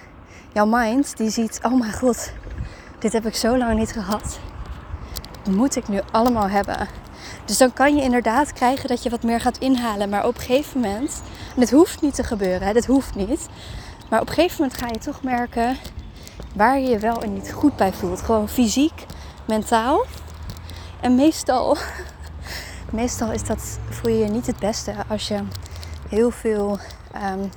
Jouw 0.52 0.66
mind 0.66 1.16
die 1.16 1.30
ziet, 1.30 1.60
oh 1.62 1.78
mijn 1.78 1.92
god, 1.92 2.32
dit 2.98 3.12
heb 3.12 3.26
ik 3.26 3.34
zo 3.34 3.58
lang 3.58 3.78
niet 3.78 3.92
gehad. 3.92 4.38
Moet 5.50 5.76
ik 5.76 5.88
nu 5.88 6.00
allemaal 6.12 6.48
hebben? 6.48 6.88
Dus 7.44 7.58
dan 7.58 7.72
kan 7.72 7.96
je 7.96 8.02
inderdaad 8.02 8.52
krijgen 8.52 8.88
dat 8.88 9.02
je 9.02 9.10
wat 9.10 9.22
meer 9.22 9.40
gaat 9.40 9.58
inhalen. 9.58 10.08
Maar 10.08 10.26
op 10.26 10.34
een 10.34 10.40
gegeven 10.40 10.80
moment, 10.80 11.22
en 11.54 11.60
het 11.60 11.70
hoeft 11.70 12.00
niet 12.00 12.14
te 12.14 12.24
gebeuren, 12.24 12.66
hè, 12.66 12.72
dit 12.72 12.86
hoeft 12.86 13.14
niet. 13.14 13.48
Maar 14.10 14.20
op 14.20 14.28
een 14.28 14.34
gegeven 14.34 14.60
moment 14.60 14.78
ga 14.78 14.86
je 14.86 14.98
toch 14.98 15.22
merken 15.22 15.76
waar 16.54 16.78
je 16.78 16.88
je 16.88 16.98
wel 16.98 17.22
en 17.22 17.32
niet 17.32 17.52
goed 17.52 17.76
bij 17.76 17.92
voelt. 17.92 18.22
Gewoon 18.22 18.48
fysiek, 18.48 19.06
mentaal. 19.44 20.04
En 21.00 21.14
meestal, 21.14 21.76
meestal 22.90 23.32
is 23.32 23.44
dat, 23.44 23.78
voel 23.88 24.12
je 24.12 24.18
je 24.18 24.30
niet 24.30 24.46
het 24.46 24.58
beste 24.58 24.94
als 25.08 25.28
je 25.28 25.42
heel 26.08 26.30
veel 26.30 26.78
um, 27.14 27.50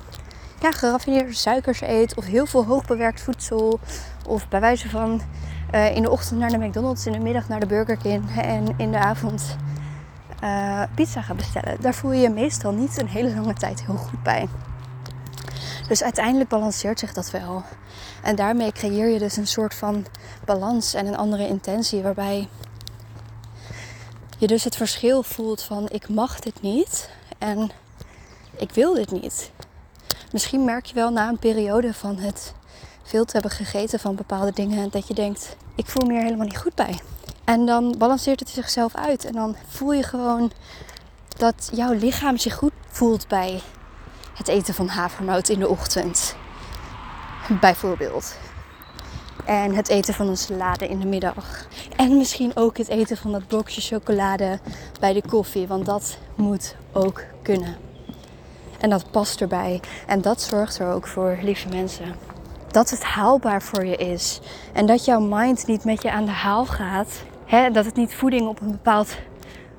ja, 0.60 0.70
geraffineerde 0.70 1.34
suikers 1.34 1.80
eet. 1.80 2.14
Of 2.14 2.24
heel 2.24 2.46
veel 2.46 2.64
hoogbewerkt 2.64 3.20
voedsel. 3.20 3.80
Of 4.26 4.48
bij 4.48 4.60
wijze 4.60 4.88
van 4.88 5.20
uh, 5.74 5.96
in 5.96 6.02
de 6.02 6.10
ochtend 6.10 6.40
naar 6.40 6.50
de 6.50 6.58
McDonald's, 6.58 7.06
in 7.06 7.12
de 7.12 7.18
middag 7.18 7.48
naar 7.48 7.60
de 7.60 7.66
Burger 7.66 7.96
King. 7.96 8.36
En 8.36 8.74
in 8.76 8.90
de 8.90 8.98
avond 8.98 9.56
uh, 10.44 10.82
pizza 10.94 11.22
gaat 11.22 11.36
bestellen. 11.36 11.80
Daar 11.80 11.94
voel 11.94 12.12
je 12.12 12.20
je 12.20 12.30
meestal 12.30 12.72
niet 12.72 13.00
een 13.00 13.08
hele 13.08 13.34
lange 13.34 13.54
tijd 13.54 13.84
heel 13.84 13.96
goed 13.96 14.22
bij. 14.22 14.48
Dus 15.90 16.02
uiteindelijk 16.02 16.50
balanceert 16.50 16.98
zich 16.98 17.12
dat 17.12 17.30
wel. 17.30 17.62
En 18.22 18.36
daarmee 18.36 18.72
creëer 18.72 19.08
je 19.08 19.18
dus 19.18 19.36
een 19.36 19.46
soort 19.46 19.74
van 19.74 20.06
balans 20.44 20.94
en 20.94 21.06
een 21.06 21.16
andere 21.16 21.48
intentie 21.48 22.02
waarbij 22.02 22.48
je 24.38 24.46
dus 24.46 24.64
het 24.64 24.76
verschil 24.76 25.22
voelt 25.22 25.62
van 25.62 25.88
ik 25.88 26.08
mag 26.08 26.40
dit 26.40 26.62
niet 26.62 27.10
en 27.38 27.70
ik 28.56 28.70
wil 28.72 28.94
dit 28.94 29.10
niet. 29.10 29.50
misschien 30.32 30.64
merk 30.64 30.86
je 30.86 30.94
wel 30.94 31.10
na 31.10 31.28
een 31.28 31.38
periode 31.38 31.94
van 31.94 32.18
het 32.18 32.52
veel 33.02 33.24
te 33.24 33.32
hebben 33.32 33.50
gegeten 33.50 34.00
van 34.00 34.14
bepaalde 34.14 34.52
dingen 34.52 34.90
dat 34.90 35.08
je 35.08 35.14
denkt, 35.14 35.56
ik 35.74 35.86
voel 35.86 36.06
me 36.06 36.12
hier 36.12 36.22
helemaal 36.22 36.46
niet 36.46 36.58
goed 36.58 36.74
bij. 36.74 37.00
En 37.44 37.66
dan 37.66 37.94
balanceert 37.98 38.40
het 38.40 38.48
zichzelf 38.48 38.94
uit 38.94 39.24
en 39.24 39.32
dan 39.32 39.56
voel 39.68 39.92
je 39.92 40.02
gewoon 40.02 40.52
dat 41.36 41.70
jouw 41.72 41.92
lichaam 41.92 42.36
zich 42.36 42.54
goed 42.54 42.72
voelt 42.88 43.28
bij 43.28 43.60
het 44.40 44.48
eten 44.48 44.74
van 44.74 44.88
havermout 44.88 45.48
in 45.48 45.58
de 45.58 45.68
ochtend. 45.68 46.36
Bijvoorbeeld. 47.60 48.36
En 49.44 49.74
het 49.74 49.88
eten 49.88 50.14
van 50.14 50.28
een 50.28 50.36
salade 50.36 50.88
in 50.88 50.98
de 51.00 51.06
middag. 51.06 51.66
En 51.96 52.16
misschien 52.16 52.52
ook 52.54 52.76
het 52.76 52.88
eten 52.88 53.16
van 53.16 53.32
dat 53.32 53.46
blokje 53.46 53.80
chocolade 53.80 54.58
bij 55.00 55.12
de 55.12 55.22
koffie. 55.28 55.66
Want 55.66 55.86
dat 55.86 56.18
moet 56.34 56.76
ook 56.92 57.22
kunnen. 57.42 57.76
En 58.78 58.90
dat 58.90 59.10
past 59.10 59.40
erbij. 59.40 59.80
En 60.06 60.20
dat 60.20 60.42
zorgt 60.42 60.78
er 60.78 60.92
ook 60.92 61.06
voor, 61.06 61.38
lieve 61.42 61.68
mensen. 61.68 62.14
Dat 62.70 62.90
het 62.90 63.02
haalbaar 63.02 63.62
voor 63.62 63.84
je 63.84 63.96
is. 63.96 64.40
En 64.72 64.86
dat 64.86 65.04
jouw 65.04 65.20
mind 65.20 65.66
niet 65.66 65.84
met 65.84 66.02
je 66.02 66.10
aan 66.10 66.24
de 66.24 66.30
haal 66.30 66.66
gaat. 66.66 67.22
Hè? 67.44 67.70
Dat 67.70 67.84
het 67.84 67.96
niet 67.96 68.14
voeding 68.14 68.48
op 68.48 68.60
een 68.60 68.70
bepaald 68.70 69.16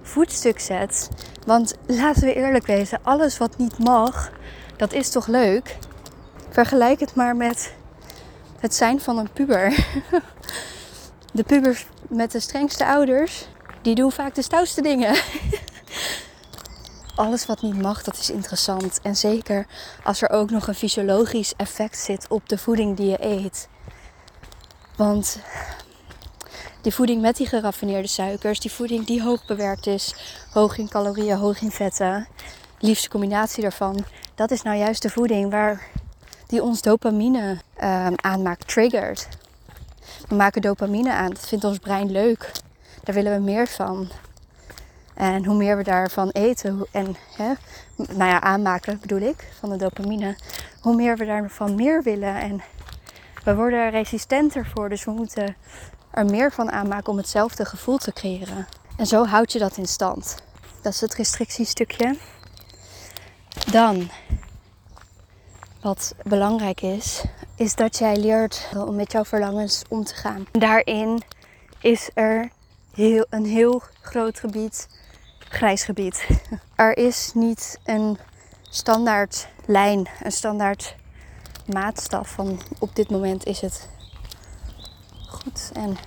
voetstuk 0.01 0.59
zet. 0.59 1.09
Want 1.45 1.73
laten 1.85 2.23
we 2.23 2.33
eerlijk 2.33 2.65
wezen, 2.65 2.99
alles 3.03 3.37
wat 3.37 3.57
niet 3.57 3.77
mag, 3.77 4.31
dat 4.77 4.93
is 4.93 5.09
toch 5.09 5.27
leuk? 5.27 5.77
Vergelijk 6.49 6.99
het 6.99 7.15
maar 7.15 7.35
met 7.35 7.73
het 8.59 8.75
zijn 8.75 9.01
van 9.01 9.17
een 9.17 9.31
puber. 9.33 9.73
De 11.33 11.43
pubers 11.43 11.85
met 12.09 12.31
de 12.31 12.39
strengste 12.39 12.85
ouders, 12.85 13.47
die 13.81 13.95
doen 13.95 14.11
vaak 14.11 14.35
de 14.35 14.41
stoutste 14.41 14.81
dingen. 14.81 15.15
Alles 17.15 17.45
wat 17.45 17.61
niet 17.61 17.81
mag, 17.81 18.03
dat 18.03 18.17
is 18.17 18.29
interessant. 18.29 18.99
En 19.01 19.15
zeker 19.15 19.67
als 20.03 20.21
er 20.21 20.29
ook 20.29 20.49
nog 20.49 20.67
een 20.67 20.75
fysiologisch 20.75 21.53
effect 21.57 21.97
zit 21.97 22.27
op 22.29 22.49
de 22.49 22.57
voeding 22.57 22.97
die 22.97 23.09
je 23.09 23.25
eet. 23.25 23.67
Want 24.95 25.39
die 26.81 26.93
voeding 26.93 27.21
met 27.21 27.37
die 27.37 27.47
geraffineerde 27.47 28.07
suikers, 28.07 28.59
die 28.59 28.71
voeding 28.71 29.05
die 29.05 29.21
hoog 29.23 29.45
bewerkt 29.45 29.87
is, 29.87 30.15
hoog 30.53 30.77
in 30.77 30.89
calorieën, 30.89 31.37
hoog 31.37 31.61
in 31.61 31.71
vetten, 31.71 32.27
liefste 32.79 33.09
combinatie 33.09 33.61
daarvan, 33.61 34.05
dat 34.35 34.51
is 34.51 34.61
nou 34.61 34.77
juist 34.77 35.01
de 35.01 35.09
voeding 35.09 35.51
waar 35.51 35.87
die 36.47 36.63
ons 36.63 36.81
dopamine 36.81 37.61
ehm, 37.75 38.13
aanmaakt, 38.15 38.67
triggert. 38.67 39.27
We 40.27 40.35
maken 40.35 40.61
dopamine 40.61 41.13
aan, 41.13 41.29
dat 41.29 41.47
vindt 41.47 41.63
ons 41.63 41.77
brein 41.77 42.11
leuk. 42.11 42.51
Daar 43.03 43.15
willen 43.15 43.33
we 43.33 43.39
meer 43.39 43.67
van. 43.67 44.09
En 45.13 45.45
hoe 45.45 45.55
meer 45.55 45.77
we 45.77 45.83
daarvan 45.83 46.29
eten 46.29 46.85
en 46.91 47.15
hè, 47.35 47.53
nou 47.95 48.29
ja, 48.29 48.41
aanmaken 48.41 48.99
bedoel 48.99 49.19
ik, 49.19 49.47
van 49.59 49.69
de 49.69 49.77
dopamine, 49.77 50.35
hoe 50.81 50.95
meer 50.95 51.17
we 51.17 51.25
daarvan 51.25 51.75
meer 51.75 52.03
willen. 52.03 52.35
En 52.35 52.61
we 53.43 53.55
worden 53.55 53.79
er 53.79 53.91
resistenter 53.91 54.65
voor, 54.73 54.89
dus 54.89 55.03
we 55.03 55.11
moeten 55.11 55.55
er 56.11 56.25
meer 56.25 56.51
van 56.51 56.71
aanmaken 56.71 57.11
om 57.11 57.17
hetzelfde 57.17 57.65
gevoel 57.65 57.97
te 57.97 58.13
creëren. 58.13 58.67
En 58.97 59.05
zo 59.05 59.25
houd 59.25 59.51
je 59.51 59.59
dat 59.59 59.77
in 59.77 59.87
stand. 59.87 60.35
Dat 60.81 60.93
is 60.93 61.01
het 61.01 61.15
restrictiestukje. 61.15 62.17
Dan, 63.71 64.09
wat 65.81 66.15
belangrijk 66.23 66.81
is, 66.81 67.23
is 67.55 67.75
dat 67.75 67.97
jij 67.97 68.17
leert 68.17 68.69
om 68.75 68.95
met 68.95 69.11
jouw 69.11 69.25
verlangens 69.25 69.81
om 69.89 70.03
te 70.03 70.15
gaan. 70.15 70.45
Daarin 70.51 71.21
is 71.79 72.09
er 72.13 72.49
heel, 72.93 73.25
een 73.29 73.45
heel 73.45 73.81
groot 74.01 74.39
gebied, 74.39 74.87
grijs 75.39 75.83
gebied. 75.83 76.27
Er 76.75 76.97
is 76.97 77.31
niet 77.33 77.79
een 77.83 78.17
standaard 78.69 79.47
lijn, 79.65 80.07
een 80.23 80.31
standaard 80.31 80.95
maatstaf 81.65 82.29
van 82.29 82.59
op 82.79 82.95
dit 82.95 83.09
moment 83.09 83.45
is 83.45 83.61
het 83.61 83.89
goed 85.31 85.69
en 85.73 85.97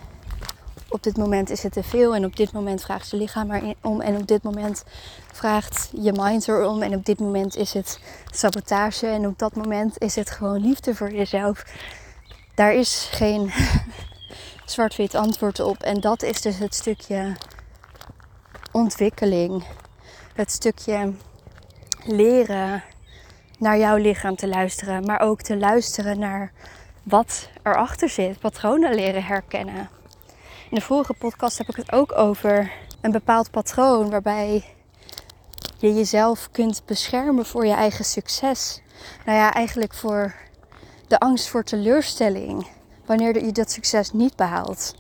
op 0.89 1.03
dit 1.03 1.17
moment 1.17 1.51
is 1.51 1.63
het 1.63 1.73
te 1.73 1.83
veel 1.83 2.15
en 2.15 2.25
op 2.25 2.37
dit 2.37 2.53
moment 2.53 2.83
vraagt 2.83 3.11
je 3.11 3.17
lichaam 3.17 3.51
erom 3.51 4.01
en 4.01 4.17
op 4.17 4.27
dit 4.27 4.43
moment 4.43 4.85
vraagt 5.33 5.91
je 5.93 6.13
mind 6.13 6.49
erom 6.49 6.83
en 6.83 6.95
op 6.95 7.05
dit 7.05 7.19
moment 7.19 7.57
is 7.57 7.73
het 7.73 7.99
sabotage 8.31 9.07
en 9.07 9.27
op 9.27 9.39
dat 9.39 9.57
moment 9.57 9.99
is 9.99 10.15
het 10.15 10.31
gewoon 10.31 10.61
liefde 10.61 10.95
voor 10.95 11.13
jezelf. 11.13 11.65
Daar 12.55 12.75
is 12.75 13.09
geen 13.11 13.53
zwart-wit 14.65 15.15
antwoord 15.15 15.61
op 15.61 15.83
en 15.83 16.01
dat 16.01 16.23
is 16.23 16.41
dus 16.41 16.59
het 16.59 16.75
stukje 16.75 17.37
ontwikkeling, 18.73 19.65
het 20.35 20.51
stukje 20.51 21.13
leren 22.05 22.83
naar 23.59 23.79
jouw 23.79 23.97
lichaam 23.97 24.37
te 24.37 24.49
luisteren, 24.49 25.05
maar 25.05 25.21
ook 25.21 25.43
te 25.43 25.57
luisteren 25.57 26.19
naar 26.19 26.53
wat 27.05 27.49
erachter 27.63 28.09
zit, 28.09 28.39
patronen 28.39 28.95
leren 28.95 29.25
herkennen. 29.25 29.89
In 30.71 30.77
de 30.77 30.81
vorige 30.81 31.15
podcast 31.15 31.59
heb 31.59 31.69
ik 31.69 31.77
het 31.77 31.93
ook 31.93 32.13
over 32.13 32.73
een 33.01 33.13
bepaald 33.13 33.51
patroon 33.51 34.11
waarbij 34.11 34.65
je 35.79 35.95
jezelf 35.95 36.49
kunt 36.51 36.83
beschermen 36.87 37.47
voor 37.47 37.67
je 37.67 37.73
eigen 37.73 38.05
succes. 38.05 38.83
Nou 39.25 39.39
ja, 39.39 39.53
eigenlijk 39.53 39.95
voor 39.95 40.35
de 41.09 41.19
angst 41.19 41.49
voor 41.49 41.63
teleurstelling 41.63 42.67
wanneer 43.07 43.45
je 43.45 43.53
dat 43.53 43.71
succes 43.71 44.13
niet 44.13 44.37
behaalt. 44.37 44.95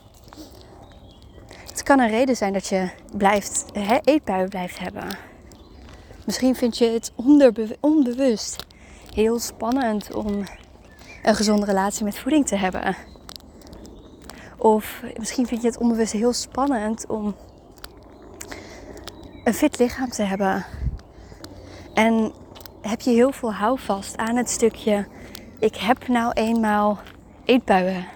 Het 1.68 1.82
kan 1.82 1.98
een 1.98 2.08
reden 2.08 2.36
zijn 2.36 2.52
dat 2.52 2.66
je 2.66 2.90
blijft, 3.16 3.64
hè, 3.72 3.98
eetbuien 4.04 4.48
blijft 4.48 4.78
hebben. 4.78 5.18
Misschien 6.24 6.54
vind 6.54 6.78
je 6.78 6.90
het 6.90 7.12
onbewust 7.80 8.56
heel 9.14 9.38
spannend 9.38 10.14
om 10.14 10.44
een 11.24 11.34
gezonde 11.34 11.66
relatie 11.66 12.04
met 12.04 12.18
voeding 12.18 12.46
te 12.46 12.56
hebben. 12.56 12.96
Of 14.56 15.02
misschien 15.16 15.46
vind 15.46 15.62
je 15.62 15.66
het 15.66 15.78
onbewust 15.78 16.12
heel 16.12 16.32
spannend 16.32 17.06
om 17.06 17.34
een 19.44 19.54
fit 19.54 19.78
lichaam 19.78 20.08
te 20.08 20.22
hebben. 20.22 20.64
En 21.94 22.32
heb 22.80 23.00
je 23.00 23.10
heel 23.10 23.32
veel 23.32 23.52
houvast 23.52 24.16
aan 24.16 24.36
het 24.36 24.50
stukje: 24.50 25.06
ik 25.58 25.76
heb 25.76 26.08
nou 26.08 26.32
eenmaal 26.32 26.98
eetbuien. 27.44 28.06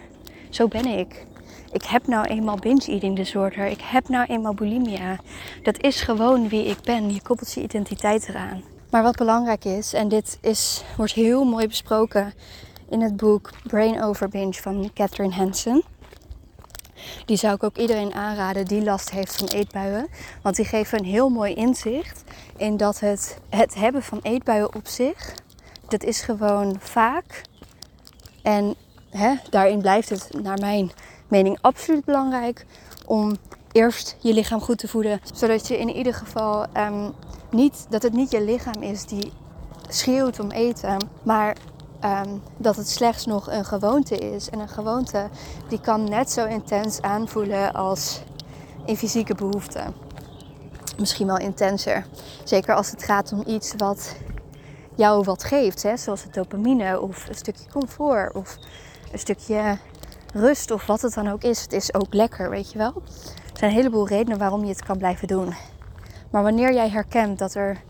Zo 0.51 0.69
ben 0.69 0.87
ik. 0.87 1.27
Ik 1.73 1.85
heb 1.85 2.07
nou 2.07 2.27
eenmaal 2.27 2.57
binge-eating 2.57 3.17
disorder. 3.17 3.67
Ik 3.67 3.81
heb 3.81 4.09
nou 4.09 4.27
eenmaal 4.27 4.55
bulimia. 4.55 5.17
Dat 5.63 5.83
is 5.83 6.01
gewoon 6.01 6.49
wie 6.49 6.65
ik 6.65 6.81
ben. 6.83 7.15
Je 7.15 7.23
koppelt 7.23 7.53
je 7.53 7.63
identiteit 7.63 8.29
eraan. 8.29 8.63
Maar 8.91 9.03
wat 9.03 9.17
belangrijk 9.17 9.65
is, 9.65 9.93
en 9.93 10.09
dit 10.09 10.39
is, 10.41 10.85
wordt 10.97 11.13
heel 11.13 11.45
mooi 11.45 11.67
besproken 11.67 12.33
in 12.89 13.01
het 13.01 13.17
boek 13.17 13.51
Brain 13.67 14.03
Over 14.03 14.29
Binge 14.29 14.53
van 14.53 14.91
Catherine 14.95 15.35
Hansen. 15.35 15.83
Die 17.27 17.37
zou 17.37 17.55
ik 17.55 17.63
ook 17.63 17.77
iedereen 17.77 18.15
aanraden 18.15 18.65
die 18.65 18.83
last 18.83 19.11
heeft 19.11 19.37
van 19.37 19.49
eetbuien. 19.49 20.09
Want 20.43 20.57
die 20.57 20.65
geven 20.65 20.99
een 20.99 21.05
heel 21.05 21.29
mooi 21.29 21.55
inzicht 21.55 22.25
in 22.57 22.77
dat 22.77 23.01
het, 23.01 23.39
het 23.49 23.75
hebben 23.75 24.03
van 24.03 24.21
eetbuien 24.23 24.75
op 24.75 24.87
zich, 24.87 25.35
dat 25.89 26.03
is 26.03 26.21
gewoon 26.21 26.77
vaak. 26.81 27.43
En 28.43 28.75
hè, 29.11 29.35
daarin 29.51 29.81
blijft 29.81 30.09
het 30.09 30.31
naar 30.43 30.59
mijn 30.59 30.91
mening 31.29 31.59
absoluut 31.61 32.05
belangrijk 32.05 32.67
om 33.07 33.37
eerst 33.73 34.17
je 34.21 34.35
lichaam 34.35 34.61
goed 34.61 34.79
te 34.79 34.89
voeden. 34.89 35.21
Zodat 35.35 35.69
je 35.69 35.79
in 35.79 35.97
ieder 35.97 36.15
geval 36.15 36.67
ehm, 36.73 37.11
niet, 37.51 37.87
dat 37.89 38.03
het 38.03 38.13
niet 38.13 38.31
je 38.31 38.43
lichaam 38.43 38.83
is 38.83 39.05
die 39.05 39.33
schreeuwt 39.89 40.41
om 40.41 40.51
eten, 40.51 41.09
maar 41.23 41.57
ehm, 42.01 42.37
dat 42.57 42.77
het 42.77 42.89
slechts 42.89 43.27
nog 43.27 43.51
een 43.51 43.65
gewoonte 43.65 44.17
is. 44.17 44.51
En 44.51 44.59
een 44.59 44.69
gewoonte 44.69 45.29
die 45.69 45.81
kan 45.81 46.09
net 46.09 46.31
zo 46.31 46.47
intens 46.47 47.03
aanvoelen 47.03 47.73
als 47.73 48.21
een 48.87 48.97
fysieke 48.97 49.35
behoefte. 49.35 49.83
Misschien 50.99 51.27
wel 51.27 51.39
intenser. 51.39 52.07
Zeker 52.45 52.75
als 52.75 52.91
het 52.91 53.03
gaat 53.03 53.33
om 53.33 53.43
iets 53.47 53.75
wat 53.77 54.17
jou 54.95 55.25
wat 55.25 55.45
geeft, 55.45 55.83
hè? 55.83 55.97
zoals 55.97 56.23
het 56.23 56.35
dopamine 56.35 57.01
of 57.01 57.29
een 57.29 57.35
stukje 57.35 57.71
comfort 57.71 58.35
of 58.35 58.59
een 59.13 59.19
stukje 59.19 59.79
rust 60.35 60.71
of 60.71 60.87
wat 60.87 61.01
het 61.01 61.15
dan 61.15 61.29
ook 61.29 61.43
is. 61.43 61.63
Het 61.63 61.73
is 61.73 61.95
ook 61.95 62.15
lekker, 62.15 62.51
weet 62.51 62.73
je 62.73 62.79
wel. 62.79 62.93
Er 63.53 63.59
zijn 63.59 63.71
een 63.71 63.77
heleboel 63.77 64.09
redenen 64.09 64.39
waarom 64.39 64.63
je 64.63 64.69
het 64.69 64.85
kan 64.85 64.99
blijven 64.99 65.29
doen. 65.29 65.55
Maar 66.31 66.43
wanneer 66.43 66.75
jij 66.75 66.89
herkent 66.89 67.39
dat 67.39 67.55
er 67.55 67.81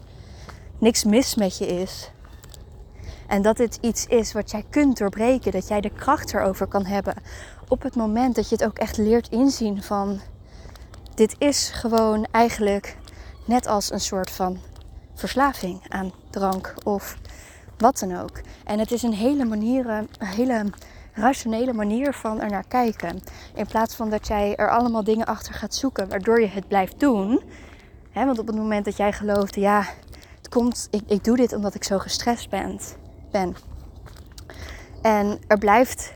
niks 0.79 1.05
mis 1.05 1.35
met 1.35 1.59
je 1.59 1.67
is, 1.67 2.11
en 3.28 3.42
dat 3.42 3.56
dit 3.56 3.78
iets 3.80 4.06
is 4.06 4.32
wat 4.32 4.50
jij 4.50 4.64
kunt 4.70 4.99
doorbreken, 4.99 5.52
dat 5.52 5.68
jij 5.68 5.80
de 5.80 5.90
kracht 5.90 6.35
erover 6.35 6.66
kan 6.66 6.85
hebben. 6.85 7.14
Op 7.68 7.82
het 7.82 7.97
moment 7.97 8.35
dat 8.35 8.49
je 8.49 8.54
het 8.54 8.64
ook 8.64 8.78
echt 8.78 8.97
leert 8.97 9.28
inzien 9.28 9.82
van 9.82 10.20
dit 11.14 11.35
is 11.38 11.70
gewoon 11.75 12.26
eigenlijk 12.30 12.97
net 13.44 13.66
als 13.66 13.92
een 13.92 14.00
soort 14.00 14.30
van 14.30 14.58
verslaving 15.14 15.80
aan 15.88 16.12
drank 16.30 16.75
of 16.85 17.16
wat 17.78 17.99
dan 17.99 18.20
ook. 18.20 18.40
En 18.64 18.78
het 18.78 18.92
is 18.92 19.02
een 19.02 19.14
hele 19.14 19.44
manier, 19.44 19.88
een 19.88 20.08
hele 20.18 20.64
rationele 21.12 21.73
manier 21.73 22.12
van 22.12 22.40
er 22.40 22.50
naar 22.50 22.66
kijken. 22.68 23.20
In 23.54 23.66
plaats 23.66 23.94
van 23.94 24.11
dat 24.11 24.26
jij 24.26 24.56
er 24.56 24.70
allemaal 24.70 25.04
dingen 25.04 25.26
achter 25.26 25.54
gaat 25.54 25.75
zoeken 25.75 26.08
waardoor 26.08 26.40
je 26.40 26.49
het 26.49 26.68
blijft 26.68 27.00
doen. 27.00 27.42
Hè, 28.11 28.25
want 28.25 28.38
op 28.38 28.47
het 28.47 28.56
moment 28.56 28.85
dat 28.85 28.97
jij 28.97 29.12
gelooft, 29.12 29.54
ja, 29.54 29.85
het 30.37 30.49
komt, 30.49 30.88
ik, 30.90 31.02
ik 31.06 31.25
doe 31.25 31.37
dit 31.37 31.52
omdat 31.52 31.75
ik 31.75 31.85
zo 31.85 31.99
gestrest 31.99 32.50
ben 32.50 32.78
ben. 33.30 33.56
En 35.02 35.40
er 35.47 35.58
blijft, 35.58 36.12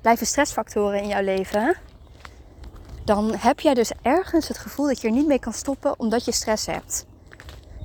blijven 0.00 0.26
stressfactoren 0.26 1.02
in 1.02 1.08
jouw 1.08 1.22
leven. 1.22 1.76
Dan 3.04 3.34
heb 3.34 3.60
jij 3.60 3.74
dus 3.74 3.92
ergens 4.02 4.48
het 4.48 4.58
gevoel 4.58 4.86
dat 4.86 5.00
je 5.00 5.08
er 5.08 5.14
niet 5.14 5.26
mee 5.26 5.38
kan 5.38 5.52
stoppen 5.52 5.98
omdat 5.98 6.24
je 6.24 6.32
stress 6.32 6.66
hebt. 6.66 7.06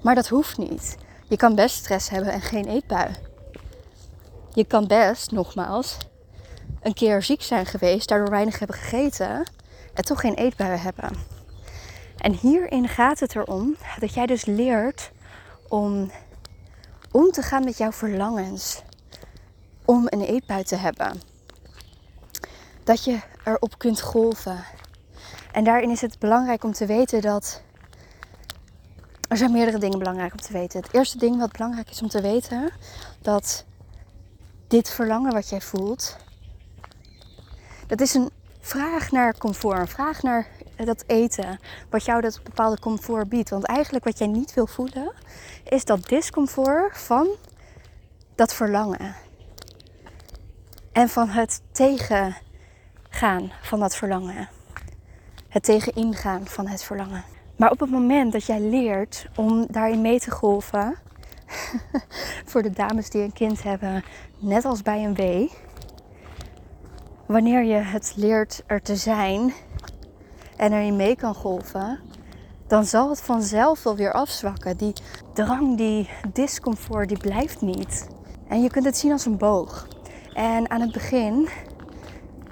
Maar 0.04 0.16
dat 0.16 0.28
hoeft 0.28 0.58
niet. 0.58 0.98
Je 1.28 1.38
kan 1.38 1.56
best 1.56 1.76
stress 1.76 2.10
hebben 2.10 2.34
en 2.34 2.42
geen 2.42 2.66
eetbui. 2.66 3.10
Je 4.54 4.66
kan 4.66 4.88
best, 4.88 5.32
nogmaals, 5.32 5.98
een 6.82 6.94
keer 6.94 7.24
ziek 7.24 7.42
zijn 7.42 7.66
geweest, 7.66 8.08
daardoor 8.08 8.30
weinig 8.30 8.60
hebben 8.60 8.78
gegeten 8.78 9.44
en 9.94 10.04
toch 10.04 10.20
geen 10.20 10.34
eetbui 10.34 10.78
hebben. 10.78 11.10
En 12.18 12.32
hierin 12.32 12.88
gaat 12.88 13.20
het 13.20 13.36
erom 13.36 13.76
dat 14.00 14.14
jij 14.14 14.26
dus 14.26 14.46
leert 14.46 15.12
om 15.68 16.12
om 17.12 17.32
te 17.32 17.42
gaan 17.42 17.64
met 17.64 17.78
jouw 17.78 17.92
verlangens 17.92 18.82
om 19.86 20.06
een 20.10 20.22
eetbui 20.22 20.64
te 20.64 20.76
hebben. 20.76 21.22
Dat 22.84 23.04
je 23.04 23.20
erop 23.44 23.78
kunt 23.78 24.02
golven. 24.02 24.64
En 25.52 25.64
daarin 25.64 25.90
is 25.90 26.02
het 26.02 26.20
belangrijk 26.20 26.64
om 26.64 26.74
te 26.74 26.86
weten 26.86 27.22
dat. 27.22 27.62
Er 29.28 29.38
zijn 29.38 29.52
meerdere 29.52 29.78
dingen 29.78 30.00
belangrijk 30.00 30.32
om 30.32 30.42
te 30.42 30.54
weten. 30.54 30.82
Het 30.82 30.94
eerste 30.94 31.18
ding 31.18 31.40
wat 31.40 31.52
belangrijk 31.52 31.90
is 31.90 32.02
om 32.02 32.10
te 32.10 32.22
weten, 32.22 32.72
dat 33.22 33.66
dit 34.68 34.90
verlangen 34.90 35.34
wat 35.34 35.50
jij 35.50 35.62
voelt, 35.62 36.18
dat 37.88 38.02
is 38.02 38.14
een 38.14 38.30
vraag 38.60 39.12
naar 39.12 39.38
comfort, 39.38 39.80
een 39.80 39.88
vraag 39.88 40.22
naar 40.22 40.48
dat 40.86 41.04
eten, 41.08 41.60
wat 41.90 42.06
jou 42.06 42.22
dat 42.22 42.44
bepaalde 42.44 42.80
comfort 42.80 43.30
biedt. 43.30 43.50
Want 43.50 43.64
eigenlijk 43.64 44.04
wat 44.04 44.18
jij 44.18 44.28
niet 44.28 44.54
wil 44.54 44.68
voelen, 44.68 45.14
is 45.64 45.86
dat 45.86 46.08
discomfort 46.08 46.98
van 46.98 47.28
dat 48.36 48.54
verlangen. 48.54 49.16
En 50.92 51.10
van 51.10 51.30
het 51.30 51.62
tegengaan 51.72 53.52
van 53.62 53.80
dat 53.80 53.96
verlangen. 53.96 54.50
Het 55.48 55.64
tegeningaan 55.64 56.48
van 56.48 56.68
het 56.68 56.84
verlangen. 56.84 57.24
Maar 57.56 57.72
op 57.72 57.80
het 57.80 57.90
moment 57.90 58.32
dat 58.32 58.46
jij 58.46 58.60
leert 58.60 59.26
om 59.36 59.66
daarin 59.70 60.02
mee 60.02 60.20
te 60.20 60.32
golven, 60.32 60.96
voor 62.50 62.62
de 62.62 62.70
dames 62.70 63.10
die 63.10 63.22
een 63.22 63.34
kind 63.34 63.64
hebben, 63.64 64.04
net 64.40 64.66
als 64.66 64.82
bij 64.82 65.04
een 65.04 65.16
W, 65.16 65.52
wanneer 67.26 67.64
je 67.64 67.74
het 67.76 68.14
leert 68.16 68.64
er 68.66 68.82
te 68.82 68.96
zijn 68.96 69.54
en 70.62 70.74
erin 70.74 70.96
mee 70.96 71.16
kan 71.16 71.36
golven, 71.36 72.00
dan 72.68 72.86
zal 72.86 73.10
het 73.10 73.22
vanzelf 73.22 73.84
wel 73.84 73.96
weer 73.96 74.14
afzwakken. 74.14 74.78
Die 74.78 74.94
drang, 75.34 75.78
die 75.78 76.10
discomfort, 76.34 77.08
die 77.08 77.18
blijft 77.18 77.62
niet. 77.62 78.08
En 78.48 78.62
je 78.62 78.70
kunt 78.70 78.86
het 78.86 78.98
zien 78.98 79.12
als 79.12 79.26
een 79.26 79.38
boog. 79.38 79.88
En 80.34 80.70
aan 80.70 80.82
het 80.82 80.92
begin, 80.92 81.50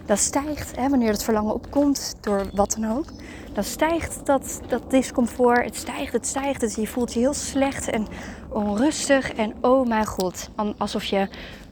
dat 0.05 0.19
stijgt, 0.19 0.75
hè, 0.75 0.89
wanneer 0.89 1.11
het 1.11 1.23
verlangen 1.23 1.53
opkomt, 1.53 2.15
door 2.21 2.49
wat 2.53 2.77
dan 2.79 2.97
ook, 2.97 3.05
dan 3.53 3.63
stijgt 3.63 4.25
dat, 4.25 4.59
dat 4.67 4.91
discomfort. 4.91 5.65
Het 5.65 5.75
stijgt, 5.75 6.13
het 6.13 6.27
stijgt. 6.27 6.61
Het, 6.61 6.75
je 6.75 6.87
voelt 6.87 7.13
je 7.13 7.19
heel 7.19 7.33
slecht 7.33 7.89
en 7.89 8.07
onrustig. 8.49 9.33
En 9.33 9.53
oh 9.61 9.87
mijn 9.87 10.05
god, 10.05 10.49
alsof 10.77 11.03
je 11.03 11.27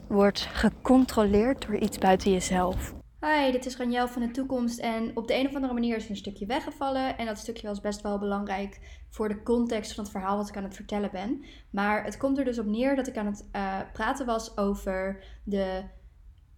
wordt 0.08 0.48
gecontroleerd 0.52 1.66
door 1.68 1.76
iets 1.76 1.98
buiten 1.98 2.32
jezelf. 2.32 2.96
Hi, 3.22 3.52
dit 3.52 3.66
is 3.66 3.78
Ranjel 3.78 4.08
van 4.08 4.22
de 4.22 4.32
toekomst 4.32 4.80
en 4.80 5.12
op 5.16 5.28
de 5.28 5.36
een 5.36 5.48
of 5.48 5.56
andere 5.56 5.74
manier 5.74 5.96
is 5.96 6.10
een 6.10 6.16
stukje 6.16 6.46
weggevallen 6.46 7.18
en 7.18 7.26
dat 7.26 7.38
stukje 7.38 7.68
was 7.68 7.82
best 7.82 8.02
wel 8.02 8.20
belangrijk 8.20 8.80
voor 9.10 9.30
de 9.30 9.44
context 9.44 9.94
van 9.94 10.04
het 10.04 10.14
verhaal 10.14 10.38
wat 10.38 10.50
ik 10.50 10.58
aan 10.58 10.64
het 10.64 10.76
vertellen 10.76 11.12
ben. 11.12 11.44
Maar 11.70 12.04
het 12.04 12.18
komt 12.18 12.38
er 12.38 12.46
dus 12.46 12.60
op 12.60 12.66
neer 12.66 12.96
dat 12.96 13.08
ik 13.08 13.18
aan 13.18 13.26
het 13.26 13.46
uh, 13.56 13.80
praten 13.94 14.26
was 14.26 14.58
over 14.58 15.24
de 15.44 15.84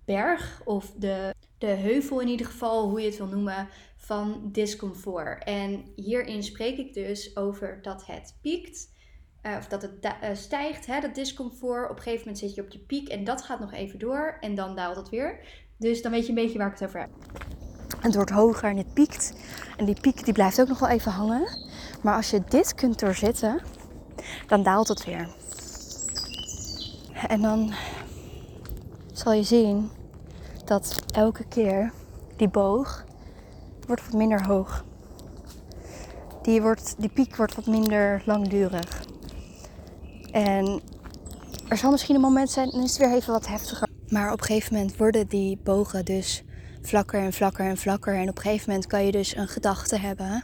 berg 0.05 0.61
of 0.65 0.93
de, 0.97 1.35
de 1.57 1.67
heuvel 1.67 2.19
in 2.19 2.27
ieder 2.27 2.45
geval, 2.45 2.89
hoe 2.89 2.99
je 2.99 3.05
het 3.07 3.17
wil 3.17 3.27
noemen, 3.27 3.67
van 3.95 4.49
discomfort. 4.51 5.43
En 5.43 5.85
hierin 5.95 6.43
spreek 6.43 6.77
ik 6.77 6.93
dus 6.93 7.35
over 7.35 7.79
dat 7.81 8.05
het 8.05 8.37
piekt. 8.41 8.97
Uh, 9.43 9.55
of 9.57 9.67
dat 9.67 9.81
het 9.81 9.91
uh, 10.23 10.29
stijgt, 10.33 10.85
hè, 10.85 10.99
dat 10.99 11.15
discomfort. 11.15 11.89
Op 11.89 11.95
een 11.95 12.03
gegeven 12.03 12.19
moment 12.19 12.37
zit 12.37 12.55
je 12.55 12.61
op 12.61 12.69
je 12.69 12.79
piek 12.79 13.07
en 13.07 13.23
dat 13.23 13.41
gaat 13.41 13.59
nog 13.59 13.73
even 13.73 13.99
door 13.99 14.37
en 14.39 14.55
dan 14.55 14.75
daalt 14.75 14.95
het 14.95 15.09
weer. 15.09 15.39
Dus 15.79 16.01
dan 16.01 16.11
weet 16.11 16.23
je 16.23 16.29
een 16.29 16.35
beetje 16.35 16.57
waar 16.57 16.67
ik 16.67 16.79
het 16.79 16.87
over 16.87 16.99
heb. 16.99 17.09
Het 17.99 18.15
wordt 18.15 18.29
hoger 18.29 18.69
en 18.69 18.77
het 18.77 18.93
piekt. 18.93 19.33
En 19.77 19.85
die 19.85 19.99
piek 20.01 20.25
die 20.25 20.33
blijft 20.33 20.61
ook 20.61 20.67
nog 20.67 20.79
wel 20.79 20.89
even 20.89 21.11
hangen. 21.11 21.47
Maar 22.01 22.15
als 22.15 22.29
je 22.29 22.41
dit 22.49 22.75
kunt 22.75 22.99
doorzitten, 22.99 23.61
dan 24.47 24.63
daalt 24.63 24.87
het 24.87 25.05
weer. 25.05 25.29
En 27.27 27.41
dan 27.41 27.73
zal 29.13 29.33
je 29.33 29.43
zien 29.43 29.89
dat 30.65 31.03
elke 31.13 31.47
keer 31.47 31.91
die 32.35 32.49
boog 32.49 33.05
wordt 33.87 34.05
wat 34.05 34.13
minder 34.13 34.45
hoog. 34.45 34.85
Die, 36.41 36.61
wordt, 36.61 36.95
die 36.97 37.09
piek 37.09 37.35
wordt 37.35 37.55
wat 37.55 37.65
minder 37.65 38.21
langdurig. 38.25 39.03
En 40.31 40.81
er 41.67 41.77
zal 41.77 41.91
misschien 41.91 42.15
een 42.15 42.21
moment 42.21 42.49
zijn, 42.49 42.69
dan 42.69 42.83
is 42.83 42.97
het 42.97 43.07
weer 43.07 43.15
even 43.15 43.33
wat 43.33 43.47
heftiger. 43.47 43.88
Maar 44.09 44.31
op 44.31 44.39
een 44.39 44.45
gegeven 44.45 44.73
moment 44.73 44.97
worden 44.97 45.27
die 45.27 45.57
bogen 45.63 46.05
dus 46.05 46.43
vlakker 46.81 47.21
en 47.21 47.33
vlakker 47.33 47.65
en 47.65 47.77
vlakker. 47.77 48.15
En 48.15 48.29
op 48.29 48.35
een 48.35 48.41
gegeven 48.41 48.69
moment 48.69 48.87
kan 48.87 49.05
je 49.05 49.11
dus 49.11 49.35
een 49.35 49.47
gedachte 49.47 49.97
hebben. 49.97 50.43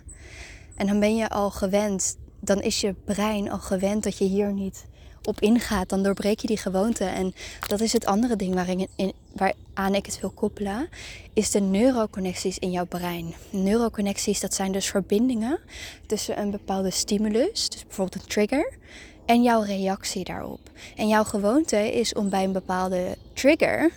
En 0.75 0.88
dan 0.88 0.99
ben 0.99 1.15
je 1.15 1.30
al 1.30 1.51
gewend, 1.51 2.17
dan 2.39 2.62
is 2.62 2.82
je 2.82 2.95
brein 3.06 3.51
al 3.51 3.60
gewend 3.60 4.04
dat 4.04 4.17
je 4.17 4.25
hier 4.25 4.54
niet 4.54 4.86
op 5.23 5.39
ingaat. 5.39 5.89
Dan 5.89 6.04
doorbreek 6.04 6.39
je 6.39 6.47
die 6.47 6.58
gewoonte. 6.58 7.04
En 7.04 7.34
dat 7.67 7.82
is 7.82 7.93
het 7.93 8.06
andere 8.06 8.36
ding 8.36 8.54
waarin, 8.54 8.88
in, 8.95 9.13
waaraan 9.34 9.95
ik 9.95 10.06
het 10.06 10.19
wil 10.19 10.30
koppelen, 10.30 10.89
is 11.34 11.51
de 11.51 11.60
neuroconnecties 11.60 12.60
in 12.60 12.71
jouw 12.71 12.86
brein. 12.86 13.34
Neuroconnecties, 13.49 14.39
dat 14.39 14.54
zijn 14.54 14.71
dus 14.71 14.86
verbindingen 14.86 15.60
tussen 16.06 16.39
een 16.39 16.51
bepaalde 16.51 16.91
stimulus, 16.91 17.69
dus 17.69 17.84
bijvoorbeeld 17.84 18.23
een 18.23 18.30
trigger, 18.30 18.78
en 19.25 19.43
jouw 19.43 19.61
reactie 19.61 20.23
daarop. 20.23 20.59
En 20.95 21.07
jouw 21.07 21.23
gewoonte 21.23 21.93
is 21.93 22.13
om 22.13 22.29
bij 22.29 22.43
een 22.43 22.51
bepaalde 22.51 23.17
trigger, 23.33 23.91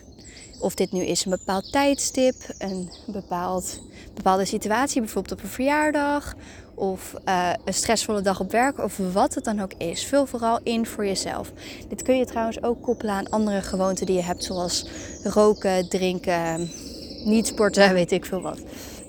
of 0.60 0.74
dit 0.74 0.92
nu 0.92 1.04
is 1.04 1.24
een 1.24 1.30
bepaald 1.30 1.72
tijdstip, 1.72 2.34
een 2.58 2.90
bepaald, 3.06 3.80
bepaalde 4.14 4.44
situatie, 4.44 5.00
bijvoorbeeld 5.00 5.38
op 5.38 5.42
een 5.42 5.50
verjaardag 5.50 6.34
of 6.74 7.14
uh, 7.28 7.50
een 7.64 7.74
stressvolle 7.74 8.20
dag 8.20 8.40
op 8.40 8.50
werk 8.50 8.78
of 8.78 8.96
wat 9.12 9.34
het 9.34 9.44
dan 9.44 9.60
ook 9.60 9.72
is. 9.72 10.06
Vul 10.06 10.26
vooral 10.26 10.60
in 10.62 10.86
voor 10.86 11.06
jezelf. 11.06 11.52
Dit 11.88 12.02
kun 12.02 12.18
je 12.18 12.24
trouwens 12.24 12.62
ook 12.62 12.82
koppelen 12.82 13.14
aan 13.14 13.28
andere 13.28 13.62
gewoonten 13.62 14.06
die 14.06 14.16
je 14.16 14.22
hebt, 14.22 14.44
zoals 14.44 14.86
roken, 15.24 15.88
drinken, 15.88 16.70
niet 17.24 17.46
sporten, 17.46 17.92
weet 18.00 18.12
ik 18.12 18.24
veel 18.24 18.40
wat. 18.40 18.60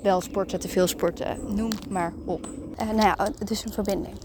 Wel 0.04 0.22
sporten, 0.22 0.60
te 0.60 0.70
veel 0.70 0.88
sporten, 0.88 1.56
noem 1.56 1.72
maar 1.90 2.14
op. 2.26 2.50
Uh, 2.82 2.88
nou 2.88 3.02
ja, 3.02 3.18
het 3.40 3.52
is 3.52 3.64
een 3.66 3.74
verbinding. 3.74 4.16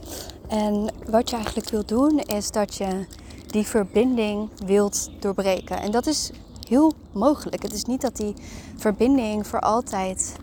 En 0.48 0.90
wat 1.06 1.30
je 1.30 1.36
eigenlijk 1.36 1.70
wilt 1.70 1.88
doen 1.88 2.18
is 2.18 2.50
dat 2.50 2.74
je 2.74 3.06
die 3.46 3.66
verbinding 3.66 4.48
wilt 4.66 5.10
doorbreken. 5.20 5.80
En 5.80 5.90
dat 5.90 6.06
is 6.06 6.30
heel 6.68 6.92
mogelijk. 7.12 7.62
Het 7.62 7.72
is 7.72 7.84
niet 7.84 8.00
dat 8.00 8.16
die 8.16 8.34
verbinding 8.76 9.46
voor 9.46 9.60
altijd 9.60 10.36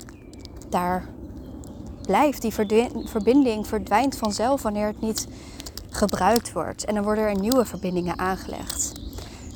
daar 0.69 1.09
blijft. 2.01 2.41
Die 2.41 2.53
verbinding 3.05 3.67
verdwijnt 3.67 4.17
vanzelf 4.17 4.61
wanneer 4.61 4.87
het 4.87 5.01
niet 5.01 5.27
gebruikt 5.89 6.53
wordt. 6.53 6.85
En 6.85 6.95
dan 6.95 7.03
worden 7.03 7.23
er 7.23 7.39
nieuwe 7.39 7.65
verbindingen 7.65 8.19
aangelegd. 8.19 8.91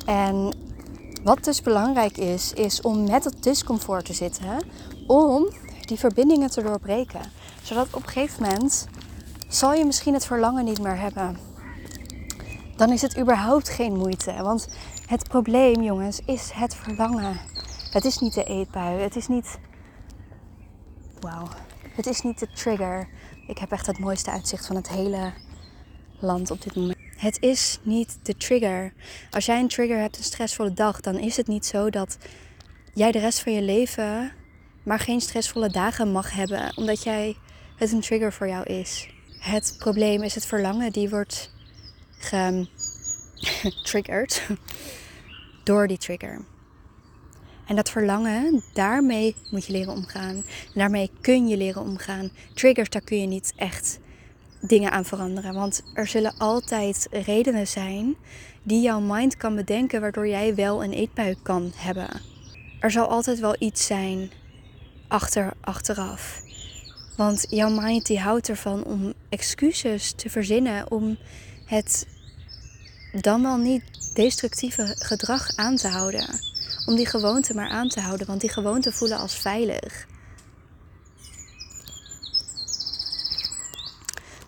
En 0.06 0.54
wat 1.22 1.44
dus 1.44 1.62
belangrijk 1.62 2.18
is, 2.18 2.52
is 2.52 2.80
om 2.80 3.10
met 3.10 3.24
het 3.24 3.42
discomfort 3.42 4.04
te 4.04 4.12
zitten, 4.12 4.64
om 5.06 5.48
die 5.80 5.98
verbindingen 5.98 6.50
te 6.50 6.62
doorbreken. 6.62 7.20
Zodat 7.62 7.86
op 7.90 8.02
een 8.02 8.08
gegeven 8.08 8.42
moment 8.42 8.86
zal 9.48 9.74
je 9.74 9.84
misschien 9.84 10.14
het 10.14 10.26
verlangen 10.26 10.64
niet 10.64 10.82
meer 10.82 10.98
hebben. 10.98 11.36
Dan 12.76 12.92
is 12.92 13.02
het 13.02 13.18
überhaupt 13.18 13.68
geen 13.68 13.96
moeite. 13.96 14.42
Want 14.42 14.68
het 15.06 15.28
probleem, 15.28 15.82
jongens, 15.82 16.20
is 16.26 16.50
het 16.54 16.74
verlangen. 16.74 17.36
Het 17.90 18.04
is 18.04 18.18
niet 18.18 18.34
de 18.34 18.44
eetbui. 18.44 19.00
Het 19.00 19.16
is 19.16 19.28
niet. 19.28 19.58
Wauw. 21.20 21.48
Het 21.90 22.06
is 22.06 22.22
niet 22.22 22.38
de 22.38 22.48
trigger. 22.52 23.08
Ik 23.46 23.58
heb 23.58 23.72
echt 23.72 23.86
het 23.86 23.98
mooiste 23.98 24.30
uitzicht 24.30 24.66
van 24.66 24.76
het 24.76 24.88
hele 24.88 25.32
land 26.20 26.50
op 26.50 26.62
dit 26.62 26.74
moment. 26.74 26.96
Het 27.16 27.42
is 27.42 27.80
niet 27.82 28.18
de 28.22 28.36
trigger. 28.36 28.92
Als 29.30 29.46
jij 29.46 29.60
een 29.60 29.68
trigger 29.68 29.98
hebt, 29.98 30.18
een 30.18 30.24
stressvolle 30.24 30.72
dag, 30.72 31.00
dan 31.00 31.18
is 31.18 31.36
het 31.36 31.46
niet 31.46 31.66
zo 31.66 31.90
dat 31.90 32.18
jij 32.94 33.12
de 33.12 33.18
rest 33.18 33.42
van 33.42 33.52
je 33.52 33.62
leven 33.62 34.32
maar 34.82 34.98
geen 34.98 35.20
stressvolle 35.20 35.70
dagen 35.70 36.12
mag 36.12 36.32
hebben, 36.32 36.76
omdat 36.76 37.02
jij 37.02 37.36
het 37.76 37.92
een 37.92 38.00
trigger 38.00 38.32
voor 38.32 38.48
jou 38.48 38.64
is. 38.64 39.15
Het 39.46 39.74
probleem 39.78 40.22
is 40.22 40.34
het 40.34 40.46
verlangen 40.46 40.92
die 40.92 41.08
wordt 41.08 41.50
getriggerd 43.38 44.42
door 45.64 45.86
die 45.86 45.98
trigger. 45.98 46.44
En 47.66 47.76
dat 47.76 47.90
verlangen, 47.90 48.62
daarmee 48.72 49.34
moet 49.50 49.66
je 49.66 49.72
leren 49.72 49.92
omgaan. 49.92 50.44
daarmee 50.74 51.10
kun 51.20 51.48
je 51.48 51.56
leren 51.56 51.82
omgaan. 51.82 52.30
Triggers, 52.54 52.88
daar 52.88 53.02
kun 53.02 53.20
je 53.20 53.26
niet 53.26 53.52
echt 53.56 53.98
dingen 54.60 54.90
aan 54.90 55.04
veranderen. 55.04 55.54
Want 55.54 55.82
er 55.94 56.06
zullen 56.06 56.34
altijd 56.38 57.08
redenen 57.10 57.66
zijn 57.66 58.16
die 58.62 58.82
jouw 58.82 59.00
mind 59.00 59.36
kan 59.36 59.54
bedenken 59.54 60.00
waardoor 60.00 60.28
jij 60.28 60.54
wel 60.54 60.84
een 60.84 60.92
eetbui 60.92 61.36
kan 61.42 61.72
hebben. 61.76 62.08
Er 62.80 62.90
zal 62.90 63.06
altijd 63.06 63.38
wel 63.38 63.56
iets 63.58 63.86
zijn 63.86 64.30
achter, 65.08 65.52
achteraf. 65.60 66.44
Want 67.16 67.46
jouw 67.50 67.70
mind 67.70 68.06
die 68.06 68.20
houdt 68.20 68.48
ervan 68.48 68.84
om 68.84 69.14
excuses 69.28 70.12
te 70.12 70.30
verzinnen 70.30 70.90
om 70.90 71.18
het 71.64 72.06
dan 73.20 73.42
wel 73.42 73.56
niet 73.56 73.82
destructieve 74.14 74.96
gedrag 74.98 75.56
aan 75.56 75.76
te 75.76 75.88
houden. 75.88 76.40
Om 76.86 76.96
die 76.96 77.06
gewoonte 77.06 77.54
maar 77.54 77.68
aan 77.68 77.88
te 77.88 78.00
houden, 78.00 78.26
want 78.26 78.40
die 78.40 78.50
gewoonten 78.50 78.92
voelen 78.92 79.18
als 79.18 79.34
veilig. 79.34 80.06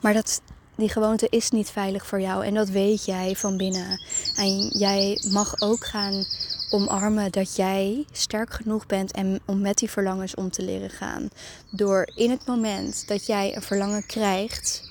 Maar 0.00 0.14
dat, 0.14 0.42
die 0.76 0.88
gewoonte 0.88 1.26
is 1.31 1.50
niet 1.50 1.70
veilig 1.70 2.07
voor 2.07 2.20
jou 2.20 2.44
en 2.44 2.54
dat 2.54 2.68
weet 2.68 3.04
jij 3.04 3.37
van 3.37 3.57
binnen. 3.57 4.00
En 4.37 4.66
jij 4.66 5.20
mag 5.31 5.61
ook 5.61 5.85
gaan 5.85 6.26
omarmen 6.70 7.33
dat 7.33 7.57
jij 7.57 8.04
sterk 8.12 8.52
genoeg 8.52 8.87
bent 8.87 9.12
en 9.12 9.40
om 9.44 9.61
met 9.61 9.78
die 9.78 9.90
verlangens 9.90 10.35
om 10.35 10.50
te 10.50 10.62
leren 10.62 10.90
gaan. 10.90 11.31
Door 11.70 12.11
in 12.14 12.31
het 12.31 12.46
moment 12.46 13.09
dat 13.09 13.26
jij 13.26 13.57
een 13.57 13.62
verlangen 13.62 14.07
krijgt, 14.07 14.83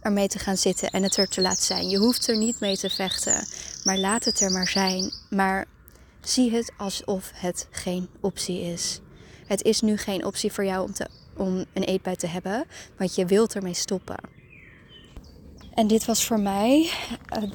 ermee 0.00 0.28
te 0.28 0.38
gaan 0.38 0.56
zitten 0.56 0.90
en 0.90 1.02
het 1.02 1.16
er 1.16 1.28
te 1.28 1.40
laten 1.40 1.62
zijn. 1.62 1.88
Je 1.88 1.98
hoeft 1.98 2.28
er 2.28 2.36
niet 2.36 2.60
mee 2.60 2.76
te 2.76 2.90
vechten, 2.90 3.46
maar 3.84 3.98
laat 3.98 4.24
het 4.24 4.40
er 4.40 4.50
maar 4.50 4.68
zijn. 4.68 5.12
Maar 5.30 5.66
zie 6.20 6.50
het 6.50 6.72
alsof 6.76 7.30
het 7.34 7.66
geen 7.70 8.08
optie 8.20 8.60
is. 8.60 9.00
Het 9.46 9.62
is 9.62 9.80
nu 9.80 9.96
geen 9.96 10.24
optie 10.24 10.52
voor 10.52 10.64
jou 10.64 10.86
om, 10.86 10.92
te, 10.92 11.08
om 11.36 11.64
een 11.72 11.82
eetbui 11.82 12.16
te 12.16 12.26
hebben, 12.26 12.64
want 12.96 13.14
je 13.14 13.26
wilt 13.26 13.54
ermee 13.54 13.74
stoppen. 13.74 14.16
En 15.74 15.86
dit 15.86 16.04
was 16.04 16.24
voor 16.24 16.40
mij 16.40 16.90
uh, 17.42 17.50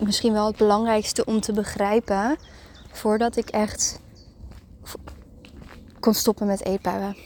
misschien 0.00 0.32
wel 0.32 0.46
het 0.46 0.56
belangrijkste 0.56 1.24
om 1.24 1.40
te 1.40 1.52
begrijpen 1.52 2.36
voordat 2.92 3.36
ik 3.36 3.48
echt 3.48 4.00
kon 6.00 6.14
stoppen 6.14 6.46
met 6.46 6.64
eetbuien. 6.64 7.16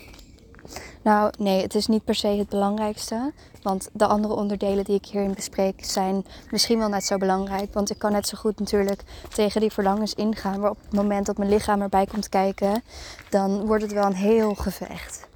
Nou, 1.02 1.32
nee, 1.38 1.62
het 1.62 1.74
is 1.74 1.86
niet 1.86 2.04
per 2.04 2.14
se 2.14 2.28
het 2.28 2.48
belangrijkste. 2.48 3.32
Want 3.62 3.88
de 3.92 4.06
andere 4.06 4.34
onderdelen 4.34 4.84
die 4.84 4.94
ik 4.94 5.06
hierin 5.06 5.34
bespreek 5.34 5.84
zijn 5.84 6.24
misschien 6.50 6.78
wel 6.78 6.88
net 6.88 7.04
zo 7.04 7.16
belangrijk. 7.16 7.72
Want 7.72 7.90
ik 7.90 7.98
kan 7.98 8.12
net 8.12 8.28
zo 8.28 8.38
goed 8.38 8.58
natuurlijk 8.58 9.02
tegen 9.34 9.60
die 9.60 9.72
verlangens 9.72 10.14
ingaan. 10.14 10.60
Maar 10.60 10.70
op 10.70 10.78
het 10.82 10.92
moment 10.92 11.26
dat 11.26 11.38
mijn 11.38 11.50
lichaam 11.50 11.82
erbij 11.82 12.06
komt 12.06 12.28
kijken, 12.28 12.82
dan 13.28 13.66
wordt 13.66 13.82
het 13.82 13.92
wel 13.92 14.04
een 14.04 14.14
heel 14.14 14.54
gevecht. 14.54 15.26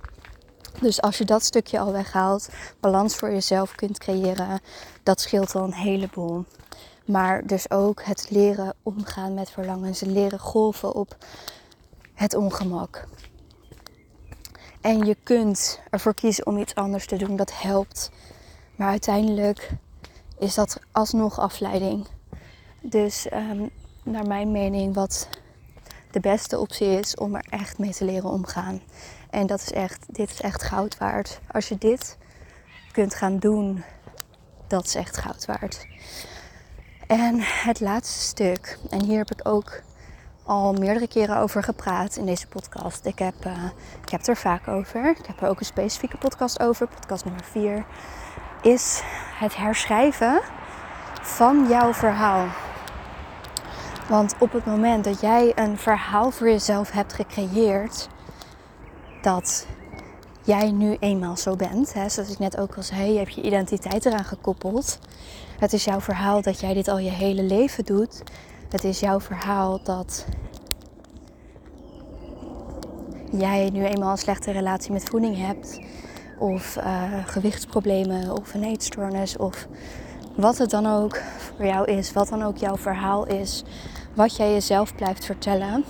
Dus 0.81 1.01
als 1.01 1.19
je 1.19 1.25
dat 1.25 1.45
stukje 1.45 1.79
al 1.79 1.93
weghaalt, 1.93 2.49
balans 2.81 3.17
voor 3.17 3.31
jezelf 3.31 3.75
kunt 3.75 3.99
creëren, 3.99 4.61
dat 5.03 5.21
scheelt 5.21 5.55
al 5.55 5.65
een 5.65 5.75
heleboel. 5.75 6.45
Maar 7.13 7.47
dus 7.47 7.71
ook 7.71 8.05
het 8.05 8.31
leren 8.31 8.75
omgaan 8.83 9.35
met 9.35 9.51
verlangens, 9.51 10.01
leren 10.01 10.39
golven 10.39 10.95
op 10.95 11.17
het 12.15 12.35
ongemak. 12.35 13.09
En 14.81 14.99
je 14.99 15.17
kunt 15.23 15.81
ervoor 15.91 16.15
kiezen 16.15 16.47
om 16.47 16.59
iets 16.59 16.75
anders 16.75 17.07
te 17.07 17.17
doen, 17.17 17.37
dat 17.37 17.61
helpt. 17.63 18.11
Maar 18.77 18.89
uiteindelijk 18.89 19.71
is 20.39 20.55
dat 20.55 20.81
alsnog 20.93 21.39
afleiding. 21.39 22.07
Dus 22.81 23.33
um, 23.33 23.71
naar 24.05 24.27
mijn 24.27 24.53
mening, 24.53 24.95
wat 24.95 25.29
de 26.11 26.21
beste 26.21 26.59
optie 26.59 26.99
is 26.99 27.15
om 27.15 27.35
er 27.35 27.47
echt 27.51 27.79
mee 27.79 27.93
te 27.93 28.05
leren 28.05 28.31
omgaan. 28.31 28.83
En 29.31 29.47
dat 29.47 29.61
is 29.61 29.73
echt, 29.73 30.15
dit 30.15 30.31
is 30.31 30.41
echt 30.41 30.63
goud 30.63 30.99
waard. 30.99 31.41
Als 31.51 31.69
je 31.69 31.79
dit 31.79 32.19
kunt 32.93 33.15
gaan 33.15 33.39
doen, 33.39 33.85
dat 34.67 34.85
is 34.85 34.95
echt 34.95 35.17
goud 35.17 35.47
waard. 35.47 35.87
En 37.13 37.35
het 37.41 37.81
laatste 37.81 38.21
stuk, 38.21 38.79
en 38.91 39.05
hier 39.05 39.19
heb 39.19 39.31
ik 39.31 39.49
ook 39.49 39.83
al 40.43 40.73
meerdere 40.73 41.09
keren 41.09 41.37
over 41.37 41.63
gepraat 41.63 42.17
in 42.17 42.27
deze 42.27 42.47
podcast. 42.47 43.05
Ik 43.07 43.19
heb, 43.19 43.35
uh, 43.47 43.65
ik 44.03 44.11
heb 44.11 44.21
het 44.21 44.29
er 44.29 44.37
vaak 44.37 44.69
over. 44.69 45.11
Ik 45.11 45.27
heb 45.27 45.43
er 45.43 45.49
ook 45.49 45.61
een 45.61 45.67
specifieke 45.67 46.17
podcast 46.17 46.61
over, 46.61 46.89
podcast 46.89 47.25
nummer 47.25 47.45
4. 47.45 47.85
Is 48.63 49.01
het 49.39 49.57
herschrijven 49.57 50.41
van 51.23 51.67
jouw 51.69 51.93
verhaal. 51.93 52.47
Want 54.09 54.35
op 54.39 54.53
het 54.53 54.65
moment 54.65 55.05
dat 55.05 55.21
jij 55.21 55.53
een 55.55 55.79
verhaal 55.79 56.31
voor 56.31 56.49
jezelf 56.49 56.91
hebt 56.91 57.13
gecreëerd, 57.13 58.09
dat 59.23 59.67
jij 60.43 60.71
nu 60.71 60.97
eenmaal 61.01 61.37
zo 61.37 61.57
bent, 61.57 61.93
hè, 61.93 62.09
zoals 62.09 62.31
ik 62.31 62.39
net 62.39 62.59
ook 62.59 62.77
al 62.77 62.83
zei, 62.83 63.13
je 63.13 63.19
hebt 63.19 63.35
je 63.35 63.43
identiteit 63.43 64.07
eraan 64.07 64.25
gekoppeld. 64.25 64.99
Het 65.63 65.73
is 65.73 65.85
jouw 65.85 66.01
verhaal 66.01 66.43
dat 66.43 66.61
jij 66.61 66.75
dit 66.75 66.89
al 66.89 66.99
je 66.99 67.11
hele 67.11 67.43
leven 67.43 67.85
doet. 67.85 68.23
Het 68.69 68.85
is 68.85 69.01
jouw 69.01 69.21
verhaal 69.21 69.83
dat 69.85 70.27
jij 73.31 73.71
nu 73.73 73.85
eenmaal 73.85 74.11
een 74.11 74.19
slechte 74.19 74.51
relatie 74.51 74.93
met 74.93 75.09
voeding 75.09 75.37
hebt, 75.37 75.81
of 76.39 76.77
uh, 76.77 77.03
gewichtsproblemen, 77.27 78.37
of 78.37 78.55
een 78.55 78.65
eetstoornis, 78.65 79.37
of 79.37 79.67
wat 80.37 80.59
het 80.59 80.71
dan 80.71 80.87
ook 80.87 81.17
voor 81.17 81.67
jou 81.67 81.91
is, 81.91 82.13
wat 82.13 82.29
dan 82.29 82.43
ook 82.43 82.57
jouw 82.57 82.77
verhaal 82.77 83.27
is, 83.27 83.65
wat 84.15 84.37
jij 84.37 84.53
jezelf 84.53 84.95
blijft 84.95 85.25
vertellen, 85.25 85.85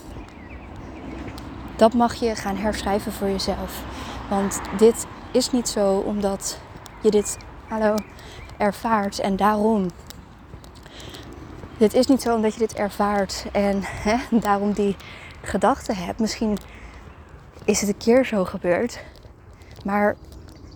dat 1.77 1.95
mag 1.95 2.15
je 2.15 2.35
gaan 2.35 2.57
herschrijven 2.57 3.13
voor 3.13 3.29
jezelf. 3.29 3.83
Want 4.31 4.61
dit 4.79 5.07
is 5.33 5.51
niet 5.51 5.69
zo 5.69 5.97
omdat 5.99 6.59
je 7.03 7.11
dit 7.11 7.37
hallo, 7.69 7.97
ervaart 8.57 9.19
en 9.19 9.37
daarom. 9.37 9.91
Dit 11.77 11.95
is 11.95 12.07
niet 12.07 12.23
zo 12.23 12.35
omdat 12.35 12.53
je 12.53 12.59
dit 12.59 12.75
ervaart 12.75 13.45
en 13.53 13.79
hè, 13.83 14.17
daarom 14.31 14.73
die 14.73 14.97
gedachten 15.43 15.97
hebt. 15.97 16.21
Misschien 16.21 16.59
is 17.65 17.81
het 17.81 17.89
een 17.89 17.97
keer 17.97 18.25
zo 18.25 18.45
gebeurd, 18.45 19.01
maar 19.85 20.17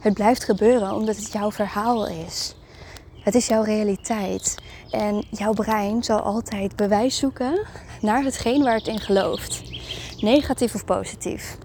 het 0.01 0.15
blijft 0.15 0.45
gebeuren 0.45 0.95
omdat 0.95 1.17
het 1.17 1.33
jouw 1.33 1.53
verhaal 1.53 2.07
is. 2.07 2.57
Het 3.27 3.35
is 3.35 3.47
jouw 3.47 3.63
realiteit. 3.63 4.55
En 4.91 5.25
jouw 5.31 5.53
brein 5.53 6.05
zal 6.05 6.21
altijd 6.21 6.77
bewijs 6.77 7.17
zoeken 7.17 7.67
naar 8.01 8.23
hetgeen 8.23 8.63
waar 8.63 8.75
het 8.75 8.87
in 8.87 9.01
gelooft. 9.01 9.63
Negatief 10.21 10.75
of 10.75 10.85
positief. 10.85 11.59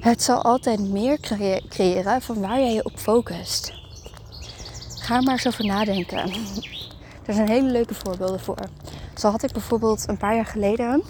Het 0.00 0.22
zal 0.22 0.42
altijd 0.42 0.80
meer 0.80 1.18
creëren 1.68 2.22
van 2.22 2.40
waar 2.40 2.58
jij 2.58 2.74
je 2.74 2.84
op 2.84 2.98
focust. 2.98 3.72
Ga 5.08 5.20
maar 5.20 5.32
eens 5.32 5.46
over 5.46 5.64
nadenken. 5.66 6.32
Er 7.26 7.34
zijn 7.34 7.48
hele 7.48 7.70
leuke 7.70 7.94
voorbeelden 7.94 8.40
voor. 8.40 8.58
Zo 9.16 9.30
had 9.30 9.42
ik 9.42 9.52
bijvoorbeeld 9.52 10.08
een 10.08 10.16
paar 10.16 10.34
jaar 10.34 10.46
geleden, 10.46 11.02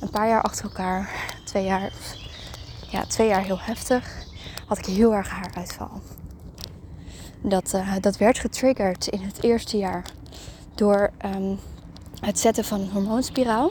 een 0.00 0.10
paar 0.10 0.28
jaar 0.28 0.42
achter 0.42 0.64
elkaar, 0.64 1.10
twee 1.44 1.64
jaar, 1.64 1.92
ja, 2.90 3.04
twee 3.04 3.28
jaar 3.28 3.42
heel 3.42 3.60
heftig, 3.60 4.24
had 4.66 4.78
ik 4.78 4.84
heel 4.84 5.14
erg 5.14 5.28
haaruitval. 5.28 5.90
Dat, 7.42 7.72
uh, 7.74 7.94
dat 8.00 8.16
werd 8.16 8.38
getriggerd 8.38 9.06
in 9.06 9.22
het 9.22 9.42
eerste 9.42 9.76
jaar 9.76 10.04
door 10.74 11.10
um, 11.24 11.58
het 12.20 12.38
zetten 12.38 12.64
van 12.64 12.80
een 12.80 12.90
hormoonspiraal. 12.90 13.70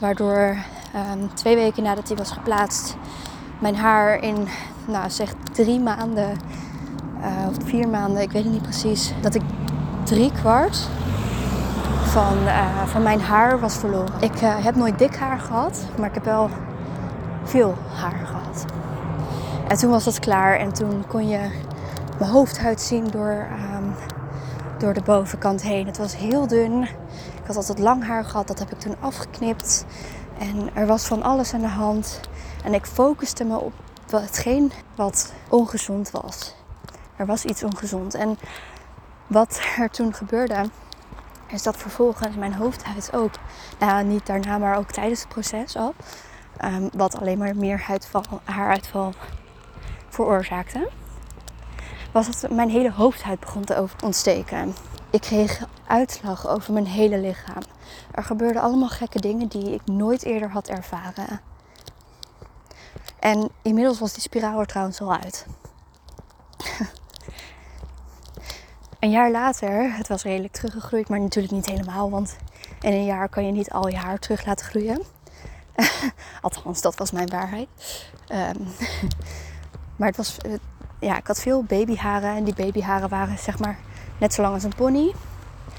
Waardoor 0.00 0.64
um, 1.12 1.34
twee 1.34 1.56
weken 1.56 1.82
nadat 1.82 2.06
die 2.06 2.16
was 2.16 2.30
geplaatst, 2.30 2.96
mijn 3.60 3.76
haar 3.76 4.22
in, 4.22 4.48
nou 4.86 5.10
zeg 5.10 5.34
drie 5.52 5.80
maanden 5.80 6.38
uh, 7.24 7.48
of 7.48 7.56
vier 7.64 7.88
maanden, 7.88 8.22
ik 8.22 8.32
weet 8.32 8.42
het 8.42 8.52
niet 8.52 8.62
precies, 8.62 9.12
dat 9.20 9.34
ik 9.34 9.42
drie 10.04 10.32
kwart 10.32 10.88
van, 12.02 12.38
uh, 12.44 12.82
van 12.86 13.02
mijn 13.02 13.20
haar 13.20 13.60
was 13.60 13.76
verloren. 13.76 14.20
Ik 14.20 14.42
uh, 14.42 14.64
heb 14.64 14.74
nooit 14.74 14.98
dik 14.98 15.16
haar 15.16 15.38
gehad, 15.38 15.84
maar 15.98 16.08
ik 16.08 16.14
heb 16.14 16.24
wel 16.24 16.50
veel 17.44 17.74
haar 17.94 18.26
gehad. 18.26 18.64
En 19.68 19.76
toen 19.76 19.90
was 19.90 20.04
dat 20.04 20.18
klaar 20.18 20.58
en 20.58 20.72
toen 20.72 21.04
kon 21.08 21.28
je 21.28 21.50
mijn 22.18 22.30
hoofdhuid 22.30 22.80
zien 22.80 23.06
door, 23.10 23.46
um, 23.76 23.94
door 24.78 24.94
de 24.94 25.02
bovenkant 25.02 25.62
heen. 25.62 25.86
Het 25.86 25.98
was 25.98 26.16
heel 26.16 26.46
dun. 26.46 26.82
Ik 26.82 27.46
had 27.46 27.56
altijd 27.56 27.78
lang 27.78 28.06
haar 28.06 28.24
gehad, 28.24 28.46
dat 28.46 28.58
heb 28.58 28.72
ik 28.72 28.78
toen 28.78 28.96
afgeknipt. 29.00 29.84
En 30.38 30.68
er 30.74 30.86
was 30.86 31.04
van 31.04 31.22
alles 31.22 31.54
aan 31.54 31.60
de 31.60 31.66
hand. 31.66 32.20
En 32.64 32.74
ik 32.74 32.86
focuste 32.86 33.44
me 33.44 33.58
op 33.58 33.72
hetgeen 34.10 34.72
wat 34.94 35.32
ongezond 35.48 36.10
was. 36.10 36.54
Er 37.16 37.26
was 37.26 37.44
iets 37.44 37.62
ongezond. 37.62 38.14
En 38.14 38.38
wat 39.26 39.60
er 39.78 39.90
toen 39.90 40.14
gebeurde, 40.14 40.70
is 41.46 41.62
dat 41.62 41.76
vervolgens 41.76 42.36
mijn 42.36 42.54
hoofdhuid 42.54 43.10
ook, 43.12 43.32
nou 43.78 44.04
niet 44.04 44.26
daarna, 44.26 44.58
maar 44.58 44.76
ook 44.76 44.90
tijdens 44.90 45.20
het 45.20 45.28
proces 45.28 45.76
al, 45.76 45.94
um, 46.64 46.90
wat 46.92 47.18
alleen 47.18 47.38
maar 47.38 47.56
meer 47.56 47.80
huidval, 47.80 48.22
haaruitval 48.44 49.12
veroorzaakte, 50.08 50.90
was 52.12 52.40
dat 52.40 52.50
mijn 52.50 52.70
hele 52.70 52.92
hoofdhuid 52.92 53.40
begon 53.40 53.64
te 53.64 53.86
ontsteken. 54.02 54.74
Ik 55.10 55.20
kreeg 55.20 55.66
uitslag 55.86 56.48
over 56.48 56.72
mijn 56.72 56.86
hele 56.86 57.18
lichaam. 57.18 57.62
Er 58.10 58.24
gebeurden 58.24 58.62
allemaal 58.62 58.88
gekke 58.88 59.20
dingen 59.20 59.48
die 59.48 59.74
ik 59.74 59.86
nooit 59.86 60.24
eerder 60.24 60.50
had 60.50 60.68
ervaren. 60.68 61.40
En 63.18 63.50
inmiddels 63.62 63.98
was 63.98 64.12
die 64.12 64.22
spiraal 64.22 64.60
er 64.60 64.66
trouwens 64.66 65.00
al 65.00 65.14
uit. 65.14 65.46
Een 69.04 69.10
jaar 69.10 69.30
later, 69.30 69.96
het 69.96 70.08
was 70.08 70.22
redelijk 70.22 70.52
teruggegroeid, 70.52 71.08
maar 71.08 71.20
natuurlijk 71.20 71.54
niet 71.54 71.66
helemaal, 71.66 72.10
want 72.10 72.36
in 72.80 72.92
een 72.92 73.04
jaar 73.04 73.28
kan 73.28 73.46
je 73.46 73.52
niet 73.52 73.70
al 73.70 73.88
je 73.88 73.96
haar 73.96 74.18
terug 74.18 74.46
laten 74.46 74.66
groeien. 74.66 75.02
Althans, 76.40 76.80
dat 76.80 76.96
was 76.96 77.10
mijn 77.10 77.28
waarheid. 77.28 77.68
Ehm, 78.26 78.62
maar 79.96 80.08
het 80.08 80.16
was, 80.16 80.38
eh, 80.38 80.52
ja, 81.00 81.16
ik 81.16 81.26
had 81.26 81.40
veel 81.40 81.62
babyharen 81.62 82.36
en 82.36 82.44
die 82.44 82.54
babyharen 82.54 83.08
waren 83.08 83.38
zeg 83.38 83.58
maar 83.58 83.78
net 84.18 84.34
zo 84.34 84.42
lang 84.42 84.54
als 84.54 84.64
een 84.64 84.74
pony, 84.76 85.14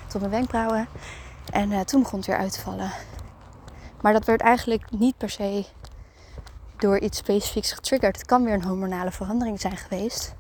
tot 0.08 0.20
mijn 0.20 0.34
wenkbrauwen. 0.34 0.88
En 1.52 1.72
eh, 1.72 1.80
toen 1.80 2.02
begon 2.02 2.20
het 2.20 2.28
weer 2.28 2.38
uit 2.38 2.52
te 2.52 2.62
vallen. 2.62 2.92
Maar 4.02 4.14
dat 4.14 4.26
werd 4.26 4.42
eigenlijk 4.42 4.92
niet 4.92 5.18
per 5.18 5.30
se 5.30 5.66
door 6.78 7.00
iets 7.00 7.18
specifieks 7.18 7.72
getriggerd. 7.72 8.18
Het 8.18 8.26
kan 8.26 8.44
weer 8.44 8.54
een 8.54 8.64
hormonale 8.64 9.12
verandering 9.12 9.62
zijn 9.62 9.78
geweest. 9.78 10.35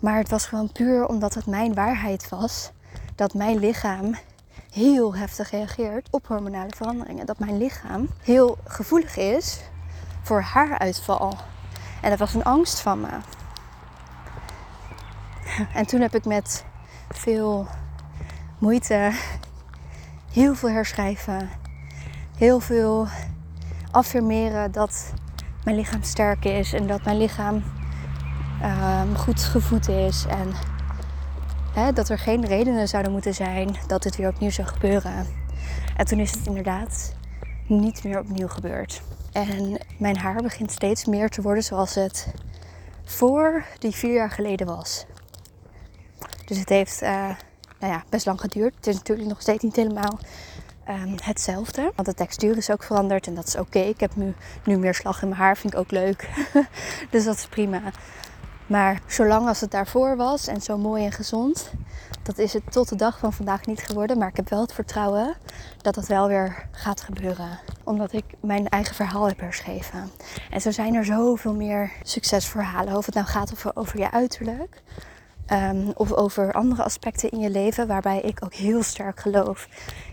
Maar 0.00 0.16
het 0.16 0.28
was 0.28 0.46
gewoon 0.46 0.72
puur 0.72 1.06
omdat 1.06 1.34
het 1.34 1.46
mijn 1.46 1.74
waarheid 1.74 2.28
was 2.28 2.70
dat 3.14 3.34
mijn 3.34 3.58
lichaam 3.58 4.14
heel 4.70 5.14
heftig 5.14 5.50
reageert 5.50 6.08
op 6.10 6.26
hormonale 6.26 6.72
veranderingen. 6.76 7.26
Dat 7.26 7.38
mijn 7.38 7.58
lichaam 7.58 8.08
heel 8.22 8.58
gevoelig 8.64 9.16
is 9.16 9.60
voor 10.22 10.40
haaruitval. 10.40 11.36
En 12.02 12.10
dat 12.10 12.18
was 12.18 12.34
een 12.34 12.44
angst 12.44 12.80
van 12.80 13.00
me. 13.00 13.18
En 15.74 15.86
toen 15.86 16.00
heb 16.00 16.14
ik 16.14 16.24
met 16.24 16.64
veel 17.08 17.66
moeite, 18.58 19.12
heel 20.32 20.54
veel 20.54 20.70
herschrijven, 20.70 21.50
heel 22.36 22.60
veel 22.60 23.06
affirmeren 23.90 24.72
dat 24.72 25.12
mijn 25.64 25.76
lichaam 25.76 26.02
sterk 26.02 26.44
is 26.44 26.72
en 26.72 26.86
dat 26.86 27.04
mijn 27.04 27.16
lichaam 27.16 27.62
ehm, 28.62 29.14
goed 29.14 29.42
gevoed 29.42 29.88
is 29.88 30.24
en 30.28 30.52
hè, 31.74 31.92
dat 31.92 32.08
er 32.08 32.18
geen 32.18 32.46
redenen 32.46 32.88
zouden 32.88 33.12
moeten 33.12 33.34
zijn 33.34 33.76
dat 33.86 34.02
dit 34.02 34.16
weer 34.16 34.28
opnieuw 34.28 34.50
zou 34.50 34.68
gebeuren. 34.68 35.26
En 35.96 36.06
toen 36.06 36.18
is 36.18 36.30
het 36.30 36.46
inderdaad 36.46 37.14
niet 37.66 38.04
meer 38.04 38.18
opnieuw 38.18 38.48
gebeurd. 38.48 39.02
En 39.32 39.78
mijn 39.98 40.16
haar 40.16 40.42
begint 40.42 40.72
steeds 40.72 41.04
meer 41.04 41.28
te 41.28 41.42
worden 41.42 41.62
zoals 41.62 41.94
het 41.94 42.34
voor 43.04 43.64
die 43.78 43.94
vier 43.94 44.14
jaar 44.14 44.30
geleden 44.30 44.66
was. 44.66 45.06
Dus 46.44 46.58
het 46.58 46.68
heeft 46.68 47.02
eh, 47.02 47.28
nou 47.78 47.92
ja, 47.92 48.04
best 48.08 48.26
lang 48.26 48.40
geduurd. 48.40 48.74
Het 48.74 48.86
is 48.86 48.94
natuurlijk 48.96 49.28
nog 49.28 49.40
steeds 49.40 49.62
niet 49.62 49.76
helemaal 49.76 50.18
ehm, 50.84 51.16
hetzelfde. 51.22 51.92
Want 51.94 52.08
de 52.08 52.14
textuur 52.14 52.56
is 52.56 52.70
ook 52.70 52.82
veranderd 52.82 53.26
en 53.26 53.34
dat 53.34 53.46
is 53.46 53.56
oké. 53.56 53.78
Ik 53.78 54.00
heb 54.00 54.16
nu, 54.16 54.34
nu 54.64 54.78
meer 54.78 54.94
slag 54.94 55.22
in 55.22 55.28
mijn 55.28 55.40
haar, 55.40 55.56
vind 55.56 55.72
ik 55.72 55.78
ook 55.78 55.90
leuk. 55.90 56.28
dus 57.10 57.24
dat 57.24 57.36
is 57.36 57.46
prima. 57.46 57.80
Maar 58.70 59.00
zolang 59.06 59.48
als 59.48 59.60
het 59.60 59.70
daarvoor 59.70 60.16
was 60.16 60.46
en 60.46 60.60
zo 60.60 60.78
mooi 60.78 61.04
en 61.04 61.12
gezond, 61.12 61.70
dat 62.22 62.38
is 62.38 62.52
het 62.52 62.72
tot 62.72 62.88
de 62.88 62.96
dag 62.96 63.18
van 63.18 63.32
vandaag 63.32 63.66
niet 63.66 63.80
geworden. 63.80 64.18
Maar 64.18 64.28
ik 64.28 64.36
heb 64.36 64.48
wel 64.48 64.60
het 64.60 64.72
vertrouwen 64.72 65.36
dat 65.82 65.94
dat 65.94 66.06
wel 66.06 66.28
weer 66.28 66.68
gaat 66.70 67.00
gebeuren. 67.00 67.58
Omdat 67.84 68.12
ik 68.12 68.24
mijn 68.40 68.68
eigen 68.68 68.94
verhaal 68.94 69.28
heb 69.28 69.40
herschreven. 69.40 70.10
En 70.50 70.60
zo 70.60 70.70
zijn 70.70 70.94
er 70.94 71.04
zoveel 71.04 71.54
meer 71.54 71.92
succesverhalen. 72.02 72.96
Of 72.96 73.06
het 73.06 73.14
nou 73.14 73.26
gaat 73.26 73.52
over, 73.52 73.76
over 73.76 73.98
je 73.98 74.10
uiterlijk. 74.10 74.82
ehm, 75.46 75.90
of 75.94 76.12
over 76.12 76.52
andere 76.52 76.82
aspecten 76.82 77.30
in 77.30 77.38
je 77.38 77.50
leven. 77.50 77.86
Waarbij 77.86 78.20
ik 78.20 78.44
ook 78.44 78.54
heel 78.54 78.82
sterk 78.82 79.20
geloof 79.20 79.68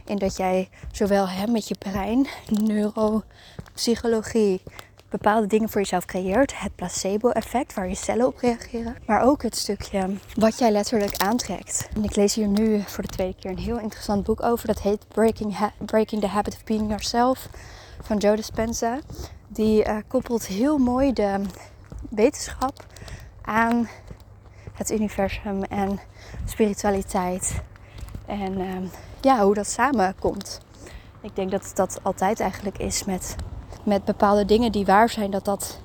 in 0.06 0.18
dat 0.18 0.38
jij 0.38 0.70
zowel 0.92 1.30
hè, 1.30 1.48
met 1.48 1.68
je 1.68 1.76
brein, 1.78 2.28
neuropsychologie, 2.50 4.62
bepaalde 5.10 5.48
dingen 5.48 5.70
voor 5.70 5.82
jezelf 5.82 6.06
creëert. 6.06 6.60
Het 6.60 6.76
placebo-effect, 6.76 7.74
waar 7.74 7.88
je 7.88 7.96
cellen 7.96 8.28
op 8.28 8.38
reageren. 8.38 8.96
Maar 9.06 9.22
ook 9.22 9.44
het 9.44 9.56
stukje 9.56 10.10
wat 10.36 10.60
jij 10.60 10.72
letterlijk 10.72 11.18
aantrekt. 11.18 11.90
En 11.96 12.04
ik 12.04 12.16
lees 12.16 12.36
hier 12.36 12.48
nu 12.48 12.82
voor 12.86 13.04
de 13.04 13.10
tweede 13.10 13.36
keer 13.40 13.52
een 13.52 13.58
heel 13.58 13.80
interessant 13.80 14.24
boek 14.24 14.44
over. 14.44 14.68
Dat 14.68 14.82
heet 14.82 15.08
Breaking, 15.08 15.58
Breaking 15.86 16.22
the 16.22 16.28
Habit 16.28 16.54
of 16.54 16.64
Being 16.64 16.88
Yourself 16.88 17.50
van 18.02 18.18
Joe 18.18 18.36
Dispenza. 18.36 19.00
Die 19.48 19.84
eh, 19.84 19.98
koppelt 20.08 20.48
heel 20.48 20.78
mooi 20.78 21.14
de 21.14 21.42
wetenschap 22.10 22.86
aan 23.42 23.90
het 24.74 24.92
universum 24.92 25.64
en 25.64 26.00
spiritualiteit. 26.46 27.62
En 28.26 28.62
ehm, 28.62 28.84
ja, 29.22 29.44
hoe 29.44 29.54
dat 29.54 29.68
samenkomt. 29.68 30.60
Ik 31.22 31.36
denk 31.36 31.52
dat 31.52 31.72
dat 31.76 32.00
altijd 32.04 32.40
eigenlijk 32.40 32.78
is 32.78 33.04
met 33.04 33.36
met 33.88 34.06
bepaalde 34.06 34.46
dingen 34.46 34.72
die 34.72 34.86
waar 34.86 35.10
zijn, 35.10 35.32
dat 35.32 35.46
dat 35.46 35.80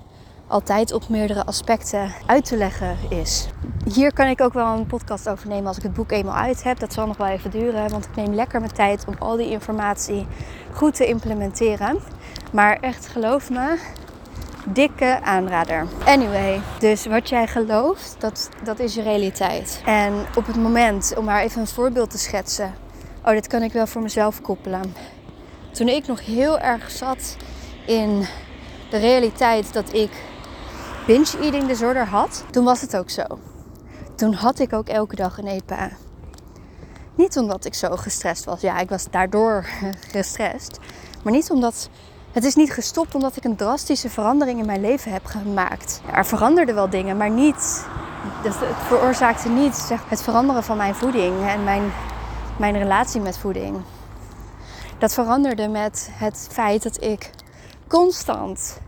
altijd 0.46 0.92
op 0.92 1.08
meerdere 1.08 1.44
aspecten 1.44 2.12
uit 2.26 2.44
te 2.44 2.56
leggen 2.56 2.96
is. 3.08 3.48
Hier 3.94 4.12
kan 4.12 4.26
ik 4.26 4.40
ook 4.40 4.52
wel 4.52 4.66
een 4.66 4.86
podcast 4.86 5.28
over 5.28 5.48
nemen 5.48 5.66
als 5.66 5.76
ik 5.76 5.82
het 5.82 5.92
boek 5.92 6.10
eenmaal 6.10 6.34
uit 6.34 6.62
heb. 6.62 6.78
Dat 6.78 6.92
zal 6.92 7.06
nog 7.06 7.16
wel 7.16 7.26
even 7.26 7.50
duren, 7.50 7.90
want 7.90 8.04
ik 8.04 8.16
neem 8.16 8.34
lekker 8.34 8.60
mijn 8.60 8.72
tijd 8.72 9.04
om 9.06 9.14
al 9.18 9.36
die 9.36 9.50
informatie 9.50 10.26
goed 10.72 10.94
te 10.94 11.06
implementeren. 11.06 11.98
Maar 12.52 12.78
echt 12.80 13.06
geloof 13.06 13.50
me, 13.50 13.78
dikke 14.66 15.20
aanrader. 15.22 15.86
Anyway, 16.04 16.60
dus 16.78 17.06
wat 17.06 17.28
jij 17.28 17.46
gelooft, 17.46 18.16
dat, 18.18 18.48
dat 18.64 18.78
is 18.78 18.94
je 18.94 19.02
realiteit. 19.02 19.82
En 19.84 20.14
op 20.36 20.46
het 20.46 20.56
moment, 20.56 21.14
om 21.16 21.24
maar 21.24 21.42
even 21.42 21.60
een 21.60 21.66
voorbeeld 21.66 22.10
te 22.10 22.18
schetsen. 22.18 22.74
Oh, 23.24 23.30
dit 23.30 23.46
kan 23.46 23.62
ik 23.62 23.72
wel 23.72 23.86
voor 23.86 24.02
mezelf 24.02 24.40
koppelen. 24.40 24.94
Toen 25.72 25.88
ik 25.88 26.06
nog 26.06 26.26
heel 26.26 26.58
erg 26.58 26.90
zat 26.90 27.36
in 27.86 28.26
de 28.90 28.98
realiteit 28.98 29.72
dat 29.72 29.92
ik 29.92 30.10
binge-eating 31.06 31.66
disorder 31.66 32.06
had, 32.06 32.44
toen 32.50 32.64
was 32.64 32.80
het 32.80 32.96
ook 32.96 33.10
zo. 33.10 33.24
Toen 34.14 34.32
had 34.32 34.58
ik 34.58 34.72
ook 34.72 34.88
elke 34.88 35.16
dag 35.16 35.38
een 35.38 35.46
EPA. 35.46 35.90
Niet 37.14 37.36
omdat 37.36 37.64
ik 37.64 37.74
zo 37.74 37.96
gestrest 37.96 38.44
was. 38.44 38.60
Ja, 38.60 38.78
ik 38.78 38.88
was 38.88 39.06
daardoor 39.10 39.66
gestrest. 40.14 40.78
Maar 41.22 41.32
niet 41.32 41.50
omdat... 41.50 41.88
Het 42.32 42.44
is 42.44 42.54
niet 42.54 42.72
gestopt 42.72 43.14
omdat 43.14 43.36
ik 43.36 43.44
een 43.44 43.56
drastische 43.56 44.10
verandering 44.10 44.58
in 44.58 44.66
mijn 44.66 44.80
leven 44.80 45.12
heb 45.12 45.26
gemaakt. 45.26 46.00
Er 46.12 46.26
veranderden 46.26 46.74
wel 46.74 46.90
dingen, 46.90 47.16
maar 47.16 47.30
niet... 47.30 47.86
dus 48.42 48.54
Het 48.58 48.86
veroorzaakte 48.86 49.48
niet 49.48 49.90
het 50.08 50.22
veranderen 50.22 50.62
van 50.62 50.76
mijn 50.76 50.94
voeding 50.94 51.46
en 51.48 51.64
mijn, 51.64 51.92
mijn 52.58 52.78
relatie 52.78 53.20
met 53.20 53.38
voeding. 53.38 53.76
Dat 54.98 55.14
veranderde 55.14 55.68
met 55.68 56.10
het 56.12 56.48
feit 56.50 56.82
dat 56.82 57.02
ik 57.02 57.30
constant. 57.92 58.80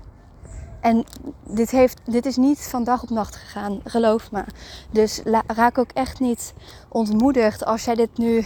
En 0.80 1.04
dit, 1.46 1.70
heeft, 1.70 2.00
dit 2.04 2.26
is 2.26 2.36
niet 2.36 2.66
van 2.70 2.84
dag 2.84 3.02
op 3.02 3.10
nacht 3.10 3.36
gegaan, 3.36 3.80
geloof 3.84 4.30
me. 4.30 4.44
Dus 4.90 5.22
raak 5.46 5.78
ook 5.78 5.90
echt 5.92 6.20
niet 6.20 6.54
ontmoedigd 6.88 7.64
als 7.64 7.84
jij 7.84 7.94
dit 7.94 8.18
nu 8.18 8.36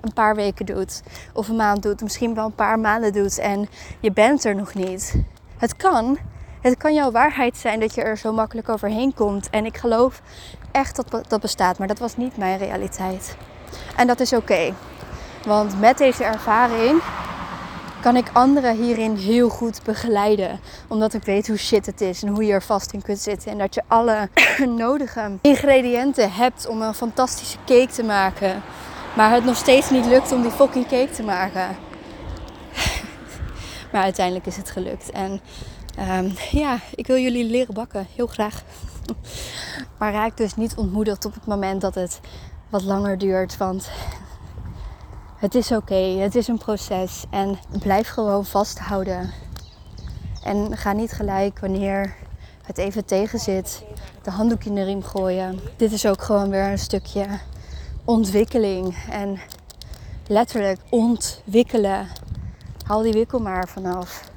een 0.00 0.12
paar 0.14 0.34
weken 0.34 0.66
doet. 0.66 1.02
Of 1.32 1.48
een 1.48 1.56
maand 1.56 1.82
doet, 1.82 2.02
misschien 2.02 2.34
wel 2.34 2.44
een 2.44 2.54
paar 2.54 2.78
maanden 2.78 3.12
doet 3.12 3.38
en 3.38 3.68
je 4.00 4.12
bent 4.12 4.44
er 4.44 4.54
nog 4.54 4.74
niet. 4.74 5.14
Het 5.56 5.76
kan. 5.76 6.18
Het 6.60 6.76
kan 6.76 6.94
jouw 6.94 7.10
waarheid 7.10 7.56
zijn 7.56 7.80
dat 7.80 7.94
je 7.94 8.02
er 8.02 8.16
zo 8.16 8.32
makkelijk 8.32 8.68
overheen 8.68 9.14
komt. 9.14 9.50
En 9.50 9.64
ik 9.66 9.76
geloof 9.76 10.22
echt 10.72 10.96
dat 10.96 11.28
dat 11.28 11.40
bestaat, 11.40 11.78
maar 11.78 11.88
dat 11.88 11.98
was 11.98 12.16
niet 12.16 12.36
mijn 12.36 12.58
realiteit. 12.58 13.36
En 13.96 14.06
dat 14.06 14.20
is 14.20 14.32
oké. 14.32 14.74
Want 15.46 15.80
met 15.80 15.98
deze 15.98 16.24
ervaring 16.24 17.02
kan 18.06 18.16
ik 18.16 18.30
anderen 18.32 18.76
hierin 18.76 19.16
heel 19.16 19.48
goed 19.48 19.80
begeleiden. 19.82 20.60
Omdat 20.88 21.14
ik 21.14 21.22
weet 21.22 21.48
hoe 21.48 21.56
shit 21.56 21.86
het 21.86 22.00
is 22.00 22.22
en 22.22 22.28
hoe 22.28 22.44
je 22.44 22.52
er 22.52 22.62
vast 22.62 22.92
in 22.92 23.02
kunt 23.02 23.18
zitten. 23.18 23.50
En 23.50 23.58
dat 23.58 23.74
je 23.74 23.82
alle 23.86 24.28
nodige 24.82 25.38
ingrediënten 25.40 26.32
hebt 26.32 26.66
om 26.66 26.82
een 26.82 26.94
fantastische 26.94 27.56
cake 27.64 27.92
te 27.92 28.02
maken. 28.02 28.62
Maar 29.16 29.32
het 29.32 29.44
nog 29.44 29.56
steeds 29.56 29.90
niet 29.90 30.06
lukt 30.06 30.32
om 30.32 30.42
die 30.42 30.50
fucking 30.50 30.86
cake 30.86 31.10
te 31.10 31.22
maken. 31.22 31.76
maar 33.92 34.02
uiteindelijk 34.02 34.46
is 34.46 34.56
het 34.56 34.70
gelukt. 34.70 35.10
En 35.10 35.40
ehm, 35.96 36.30
ja, 36.50 36.78
ik 36.94 37.06
wil 37.06 37.18
jullie 37.18 37.44
leren 37.44 37.74
bakken. 37.74 38.06
Heel 38.14 38.26
graag. 38.26 38.62
maar 39.98 40.12
raak 40.12 40.36
dus 40.36 40.56
niet 40.56 40.74
ontmoedigd 40.76 41.24
op 41.24 41.34
het 41.34 41.46
moment 41.46 41.80
dat 41.80 41.94
het 41.94 42.20
wat 42.68 42.82
langer 42.82 43.18
duurt. 43.18 43.56
Want 43.56 43.90
het 45.36 45.54
is 45.54 45.72
oké, 45.72 45.94
het 45.94 46.34
is 46.34 46.48
een 46.48 46.58
proces 46.58 47.24
en 47.30 47.58
blijf 47.78 48.08
gewoon 48.08 48.44
vasthouden. 48.44 49.30
En 50.42 50.76
ga 50.76 50.92
niet 50.92 51.12
gelijk 51.12 51.58
wanneer 51.58 52.14
het 52.62 52.78
even 52.78 53.04
tegen 53.04 53.38
zit, 53.38 53.84
de 54.22 54.30
handdoek 54.30 54.64
in 54.64 54.74
de 54.74 54.84
riem 54.84 55.02
gooien. 55.02 55.60
Dit 55.76 55.92
is 55.92 56.06
ook 56.06 56.22
gewoon 56.22 56.50
weer 56.50 56.70
een 56.70 56.78
stukje 56.78 57.26
ontwikkeling 58.04 58.96
en 59.10 59.38
letterlijk 60.26 60.80
ontwikkelen. 60.90 62.06
Haal 62.86 63.02
die 63.02 63.12
wikkel 63.12 63.38
maar 63.38 63.68
vanaf. 63.68 64.30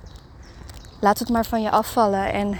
Laat 1.02 1.20
het 1.20 1.30
maar 1.30 1.46
van 1.46 1.62
je 1.62 1.72
afvallen 1.72 2.34
en 2.34 2.58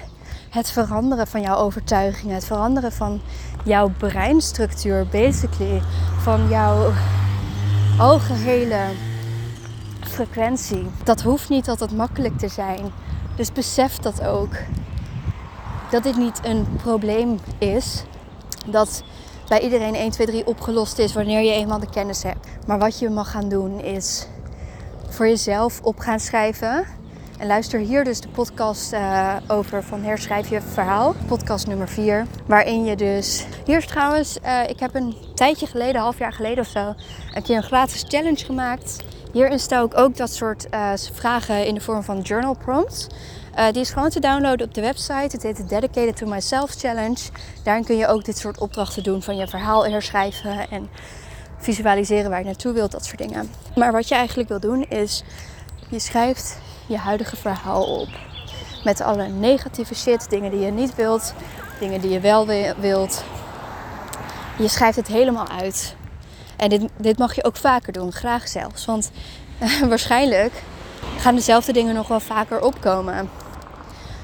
het 0.50 0.72
veranderen 0.72 1.28
van 1.28 1.42
jouw 1.42 1.56
overtuigingen, 1.56 2.36
het 2.36 2.46
veranderen 2.46 2.92
van 2.92 3.22
jouw 3.66 3.90
breinstructuur, 3.98 5.08
basically, 5.08 5.82
van 6.20 6.48
jouw 6.50 6.92
algehele 8.00 8.80
frequentie. 10.00 10.88
Dat 11.04 11.22
hoeft 11.22 11.50
niet 11.50 11.70
altijd 11.70 11.96
makkelijk 11.96 12.38
te 12.38 12.48
zijn. 12.48 12.92
Dus 13.36 13.52
besef 13.52 13.98
dat 13.98 14.24
ook. 14.24 14.56
Dat 15.92 16.04
dit 16.04 16.18
niet 16.18 16.40
een 16.44 16.68
probleem 16.84 17.40
is. 17.58 18.04
Dat 18.66 19.04
bij 19.48 19.60
iedereen 19.62 19.96
1, 19.96 20.12
2, 20.12 20.28
3 20.28 20.48
opgelost 20.48 20.98
is 20.98 21.14
wanneer 21.14 21.42
je 21.42 21.52
eenmaal 21.52 21.80
de 21.80 21.90
kennis 21.90 22.24
hebt. 22.24 22.48
Maar 22.68 22.80
wat 22.80 23.00
je 23.00 23.10
mag 23.10 23.32
gaan 23.32 23.50
doen 23.50 23.80
is 23.80 24.28
voor 25.10 25.28
jezelf 25.28 25.80
op 25.82 26.00
gaan 26.00 26.20
schrijven. 26.20 26.86
En 27.40 27.48
luister 27.48 27.80
hier 27.80 28.04
dus 28.04 28.22
de 28.22 28.28
podcast 28.28 28.94
uh, 28.94 29.36
over 29.48 29.84
van 29.84 30.04
herschrijf 30.04 30.50
je 30.50 30.62
verhaal. 30.62 31.16
Podcast 31.28 31.68
nummer 31.68 31.90
4. 31.90 32.26
Waarin 32.46 32.86
je 32.86 32.96
dus... 32.96 33.46
Hier 33.66 33.78
is 33.78 33.86
trouwens, 33.86 34.38
uh, 34.46 34.70
ik 34.70 34.80
heb 34.80 34.96
een 34.96 35.16
tijdje 35.34 35.66
geleden, 35.66 35.96
een 35.96 36.02
half 36.02 36.20
jaar 36.20 36.34
geleden 36.34 36.60
of 36.60 36.70
zo... 36.70 36.94
een 37.34 37.44
keer 37.44 37.56
een 37.56 37.64
gratis 37.64 38.06
challenge 38.08 38.46
gemaakt. 38.46 39.04
Hierin 39.32 39.60
stel 39.60 39.86
ik 39.86 39.98
ook 39.98 40.18
dat 40.18 40.34
soort 40.34 40.68
uh, 40.74 40.92
vragen 41.14 41.66
in 41.66 41.74
de 41.74 41.82
vorm 41.82 42.04
van 42.04 42.22
journal 42.22 42.56
prompts. 42.58 43.08
die 43.72 43.82
is 43.82 43.90
gewoon 43.90 44.10
te 44.10 44.20
downloaden 44.20 44.68
op 44.68 44.74
de 44.74 44.82
website. 44.82 45.30
Het 45.32 45.44
heet 45.44 45.58
de 45.58 45.66
Dedicated 45.66 46.18
to 46.18 46.28
Myself 46.28 46.72
Challenge. 46.72 47.20
Daarin 47.64 47.86
kun 47.86 47.98
je 47.98 48.08
ook 48.08 48.26
dit 48.26 48.38
soort 48.38 48.60
opdrachten 48.60 49.04
doen 49.04 49.22
van 49.22 49.38
je 49.38 49.48
verhaal 49.48 49.86
herschrijven... 49.86 50.70
en 50.70 50.90
visualiseren 51.58 52.30
waar 52.30 52.40
je 52.40 52.46
naartoe 52.46 52.74
wilt, 52.74 52.92
dat 52.92 53.06
soort 53.06 53.18
dingen. 53.18 53.50
Maar 53.76 53.92
wat 53.92 54.08
je 54.08 54.16
eigenlijk 54.16 54.50
wil 54.50 54.60
doen 54.60 54.84
is... 54.90 55.24
Je 55.90 56.00
schrijft 56.00 56.58
je 56.90 56.98
huidige 56.98 57.36
verhaal 57.36 58.00
op. 58.00 58.08
Met 58.84 59.02
alle 59.02 59.28
negatieve 59.28 59.96
shit, 59.96 60.30
dingen 60.30 60.52
die 60.52 60.60
je 60.60 60.72
niet 60.72 60.96
wilt, 60.96 61.34
dingen 61.80 62.02
die 62.02 62.12
je 62.12 62.20
wel 62.20 62.46
wilt. 62.80 63.24
Je 64.58 64.68
schrijft 64.68 64.96
het 64.96 65.08
helemaal 65.08 65.48
uit. 65.48 65.96
En 66.58 66.70
dit, 66.70 66.90
dit 66.98 67.18
mag 67.18 67.36
je 67.36 67.44
ook 67.44 67.56
vaker 67.56 67.94
doen, 67.94 68.12
graag 68.12 68.48
zelfs. 68.48 68.86
Want 68.86 69.12
waarschijnlijk 69.90 70.64
gaan 71.18 71.36
dezelfde 71.36 71.74
dingen 71.74 71.96
nog 71.96 72.08
wel 72.08 72.20
vaker 72.20 72.62
opkomen. 72.62 73.30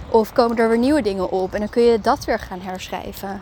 Of 0.10 0.34
komen 0.34 0.58
er 0.58 0.70
weer 0.70 0.78
nieuwe 0.78 1.02
dingen 1.02 1.32
op 1.32 1.54
en 1.54 1.60
dan 1.60 1.70
kun 1.70 1.84
je 1.84 2.02
dat 2.02 2.26
weer 2.26 2.40
gaan 2.40 2.62
herschrijven. 2.62 3.42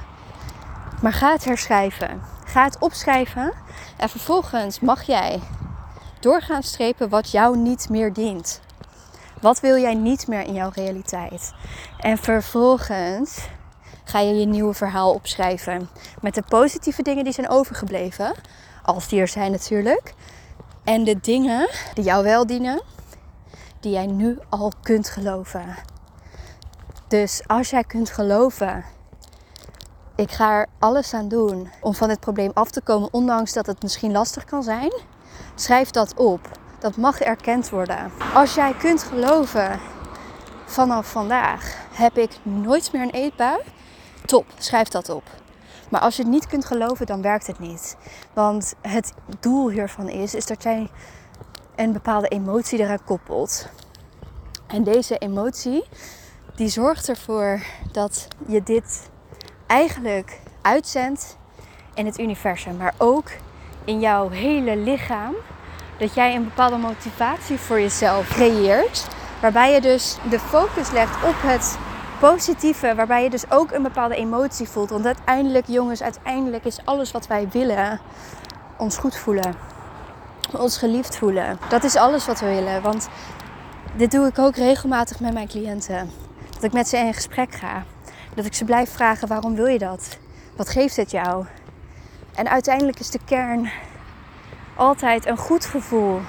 Maar 1.01 1.13
ga 1.13 1.31
het 1.31 1.45
herschrijven. 1.45 2.21
Ga 2.45 2.63
het 2.63 2.79
opschrijven. 2.79 3.53
En 3.97 4.09
vervolgens 4.09 4.79
mag 4.79 5.03
jij 5.03 5.39
doorgaan 6.19 6.63
strepen 6.63 7.09
wat 7.09 7.31
jou 7.31 7.57
niet 7.57 7.89
meer 7.89 8.13
dient. 8.13 8.61
Wat 9.43 9.59
wil 9.59 9.77
jij 9.77 9.93
niet 9.93 10.27
meer 10.27 10.41
in 10.41 10.53
jouw 10.53 10.71
realiteit? 10.73 11.53
En 11.99 12.17
vervolgens 12.17 13.47
ga 14.03 14.19
je 14.19 14.33
je 14.33 14.45
nieuwe 14.45 14.73
verhaal 14.73 15.13
opschrijven. 15.13 15.89
Met 16.21 16.35
de 16.35 16.43
positieve 16.47 17.01
dingen 17.01 17.23
die 17.23 17.33
zijn 17.33 17.49
overgebleven. 17.49 18.33
Als 18.83 19.07
die 19.07 19.19
er 19.19 19.27
zijn 19.27 19.51
natuurlijk. 19.51 20.13
En 20.83 21.03
de 21.03 21.19
dingen 21.19 21.69
die 21.93 22.03
jou 22.03 22.23
wel 22.23 22.45
dienen. 22.45 22.81
Die 23.79 23.91
jij 23.91 24.05
nu 24.05 24.39
al 24.49 24.71
kunt 24.81 25.09
geloven. 25.09 25.75
Dus 27.07 27.41
als 27.47 27.69
jij 27.69 27.83
kunt 27.83 28.09
geloven. 28.09 28.85
Ik 30.15 30.31
ga 30.31 30.51
er 30.51 30.67
alles 30.79 31.13
aan 31.13 31.27
doen 31.27 31.69
om 31.81 31.93
van 31.93 32.07
dit 32.07 32.19
probleem 32.19 32.51
af 32.53 32.71
te 32.71 32.81
komen. 32.81 33.13
Ondanks 33.13 33.53
dat 33.53 33.65
het 33.65 33.81
misschien 33.81 34.11
lastig 34.11 34.43
kan 34.43 34.63
zijn. 34.63 34.93
Schrijf 35.55 35.89
dat 35.89 36.15
op. 36.15 36.61
Dat 36.83 36.97
mag 36.97 37.19
erkend 37.19 37.69
worden. 37.69 38.11
Als 38.33 38.53
jij 38.53 38.73
kunt 38.73 39.03
geloven, 39.03 39.79
vanaf 40.65 41.11
vandaag 41.11 41.75
heb 41.91 42.17
ik 42.17 42.31
nooit 42.43 42.91
meer 42.91 43.01
een 43.01 43.09
eetbui. 43.09 43.61
Top, 44.25 44.45
schrijf 44.57 44.87
dat 44.87 45.09
op. 45.09 45.23
Maar 45.89 46.01
als 46.01 46.15
je 46.15 46.21
het 46.21 46.31
niet 46.31 46.47
kunt 46.47 46.65
geloven, 46.65 47.05
dan 47.05 47.21
werkt 47.21 47.47
het 47.47 47.59
niet. 47.59 47.97
Want 48.33 48.73
het 48.81 49.13
doel 49.39 49.69
hiervan 49.69 50.09
is, 50.09 50.35
is 50.35 50.45
dat 50.45 50.63
jij 50.63 50.89
een 51.75 51.93
bepaalde 51.93 52.27
emotie 52.27 52.79
eraan 52.79 53.03
koppelt. 53.03 53.67
En 54.67 54.83
deze 54.83 55.17
emotie, 55.17 55.83
die 56.55 56.67
zorgt 56.67 57.09
ervoor 57.09 57.61
dat 57.91 58.27
je 58.47 58.63
dit 58.63 59.09
eigenlijk 59.67 60.39
uitzendt 60.61 61.37
in 61.93 62.05
het 62.05 62.19
universum. 62.19 62.77
Maar 62.77 62.93
ook 62.97 63.31
in 63.85 63.99
jouw 63.99 64.29
hele 64.29 64.77
lichaam 64.77 65.33
dat 65.97 66.13
jij 66.13 66.35
een 66.35 66.43
bepaalde 66.43 66.77
motivatie 66.77 67.57
voor 67.57 67.79
jezelf 67.79 68.27
creëert. 68.27 69.07
Waarbij 69.41 69.73
je 69.73 69.81
dus 69.81 70.17
de 70.29 70.39
focus 70.39 70.91
legt 70.91 71.23
op 71.23 71.35
het 71.37 71.77
positieve. 72.19 72.95
Waarbij 72.95 73.23
je 73.23 73.29
dus 73.29 73.51
ook 73.51 73.71
een 73.71 73.83
bepaalde 73.83 74.15
emotie 74.15 74.69
voelt. 74.69 74.89
Want 74.89 75.05
uiteindelijk, 75.05 75.67
jongens, 75.67 76.01
uiteindelijk 76.01 76.65
is 76.65 76.85
alles 76.85 77.11
wat 77.11 77.27
wij 77.27 77.47
willen 77.51 77.99
ons 78.77 78.97
goed 78.97 79.15
voelen. 79.15 79.55
Ons 80.51 80.77
geliefd 80.77 81.17
voelen. 81.17 81.57
Dat 81.69 81.83
is 81.83 81.95
alles 81.95 82.25
wat 82.25 82.39
we 82.39 82.45
willen. 82.45 82.81
Want 82.81 83.07
dit 83.95 84.11
doe 84.11 84.27
ik 84.27 84.39
ook 84.39 84.55
regelmatig 84.55 85.19
met 85.19 85.33
mijn 85.33 85.47
cliënten. 85.47 86.09
Dat 86.53 86.63
ik 86.63 86.73
met 86.73 86.87
ze 86.87 86.97
in 86.97 87.13
gesprek 87.13 87.53
ga. 87.53 87.83
Dat 88.35 88.45
ik 88.45 88.53
ze 88.53 88.65
blijf 88.65 88.91
vragen: 88.91 89.27
waarom 89.27 89.55
wil 89.55 89.65
je 89.65 89.79
dat? 89.79 90.17
Wat 90.55 90.69
geeft 90.69 90.95
het 90.95 91.11
jou? 91.11 91.45
En 92.35 92.49
uiteindelijk 92.49 92.99
is 92.99 93.09
de 93.09 93.19
kern 93.25 93.71
altijd 94.75 95.25
een 95.25 95.37
goed 95.37 95.65
gevoel, 95.65 96.19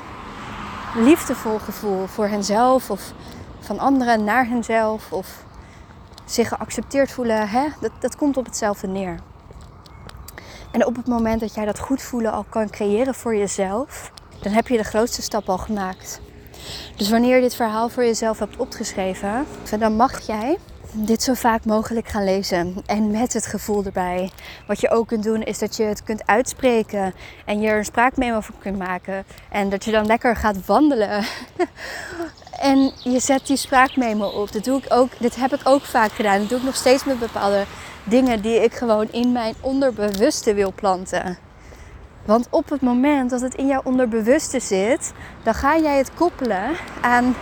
liefdevol 0.95 1.59
gevoel 1.59 2.07
voor 2.07 2.27
henzelf 2.27 2.91
of 2.91 3.13
van 3.61 3.79
anderen 3.79 4.25
naar 4.25 4.47
henzelf 4.47 5.13
of 5.13 5.45
zich 6.25 6.49
geaccepteerd 6.49 7.13
voelen, 7.13 7.49
hè? 7.49 7.67
Dat, 7.81 7.93
dat 8.01 8.17
komt 8.17 8.37
op 8.37 8.45
hetzelfde 8.45 8.87
neer. 8.87 9.19
En 10.71 10.87
op 10.87 10.97
het 10.97 11.07
moment 11.07 11.41
dat 11.41 11.55
jij 11.55 11.65
dat 11.65 11.79
goed 11.79 12.03
voelen 12.03 12.33
al 12.33 12.45
kan 12.49 12.71
creëren 12.71 13.15
voor 13.15 13.37
jezelf, 13.37 14.13
dan 14.43 14.53
heb 14.53 14.69
je 14.69 14.77
de 14.77 14.85
grootste 14.85 15.23
stap 15.23 15.49
al 15.49 15.59
gemaakt. 15.59 16.21
Dus 16.97 17.11
wanneer 17.11 17.35
je 17.35 17.43
dit 17.43 17.55
verhaal 17.55 17.89
voor 17.89 18.05
jezelf 18.05 18.39
hebt 18.39 18.57
opgeschreven, 18.57 19.47
dan 19.79 19.97
mag 19.97 20.27
jij 20.27 20.59
dit 20.97 21.23
zo 21.23 21.35
vaak 21.35 21.65
mogelijk 21.65 22.09
gaan 22.09 22.25
lezen. 22.25 22.75
En 22.87 23.11
met 23.11 23.33
het 23.33 23.47
gevoel 23.47 23.85
erbij. 23.85 24.31
Wat 24.67 24.81
je 24.81 24.91
ook 24.91 25.07
kunt 25.07 25.23
doen 25.23 25.43
is 25.43 25.59
dat 25.59 25.77
je 25.77 25.83
het 25.83 26.03
kunt 26.03 26.27
uitspreken. 26.27 27.15
En 27.45 27.61
je 27.61 27.69
er 27.69 27.79
een 27.79 27.85
spraakmemo 27.85 28.41
van 28.41 28.55
kunt 28.59 28.79
maken. 28.79 29.25
En 29.51 29.69
dat 29.69 29.85
je 29.85 29.91
dan 29.91 30.07
lekker 30.07 30.37
gaat 30.37 30.67
wandelen. 30.67 31.25
en 32.71 32.93
je 33.03 33.21
zet 33.21 33.47
die 33.47 33.57
spraakmemo 33.57 34.27
op. 34.27 34.53
Dat 34.53 34.65
doe 34.65 34.79
ik 34.79 34.87
ook, 34.89 35.11
dit 35.19 35.37
heb 35.37 35.55
ik 35.55 35.61
ook 35.65 35.83
vaak 35.83 36.11
gedaan. 36.11 36.39
Dat 36.39 36.49
doe 36.49 36.59
ik 36.59 36.65
nog 36.65 36.77
steeds 36.77 37.05
met 37.05 37.19
bepaalde 37.19 37.65
dingen 38.05 38.43
die 38.43 38.63
ik 38.63 38.75
gewoon 38.75 39.09
in 39.11 39.33
mijn 39.33 39.55
onderbewuste 39.61 40.55
wil 40.55 40.73
planten. 40.75 41.39
Want 42.25 42.47
op 42.51 42.69
het 42.69 42.81
moment 42.81 43.31
dat 43.31 43.41
het 43.41 43.55
in 43.55 43.67
jouw 43.67 43.81
onderbewuste 43.85 44.61
zit, 44.61 45.13
dan 45.43 45.55
ga 45.55 45.79
jij 45.79 45.99
het 45.99 46.15
koppelen 46.15 46.71
aan 47.01 47.35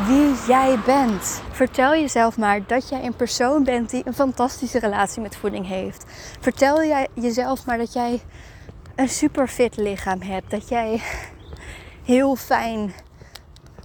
wie 0.00 0.34
jij 0.46 0.78
bent. 0.84 1.42
Vertel 1.50 1.90
jezelf 1.90 2.38
maar 2.38 2.66
dat 2.66 2.88
jij 2.88 3.04
een 3.04 3.16
persoon 3.16 3.64
bent 3.64 3.90
die 3.90 4.02
een 4.06 4.14
fantastische 4.14 4.78
relatie 4.78 5.22
met 5.22 5.36
voeding 5.36 5.66
heeft. 5.66 6.04
Vertel 6.40 6.84
jij 6.84 7.08
jezelf 7.14 7.66
maar 7.66 7.78
dat 7.78 7.92
jij 7.92 8.20
een 8.94 9.08
super 9.08 9.48
fit 9.48 9.76
lichaam 9.76 10.20
hebt. 10.20 10.50
Dat 10.50 10.68
jij 10.68 11.02
heel 12.04 12.36
fijn 12.36 12.92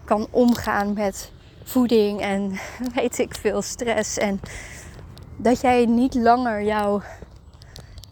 kan 0.05 0.27
omgaan 0.29 0.93
met 0.93 1.31
voeding 1.63 2.21
en 2.21 2.59
weet 2.95 3.19
ik 3.19 3.35
veel 3.35 3.61
stress. 3.61 4.17
En 4.17 4.39
dat 5.35 5.61
jij 5.61 5.85
niet 5.85 6.13
langer 6.13 6.63
jouw 6.63 7.01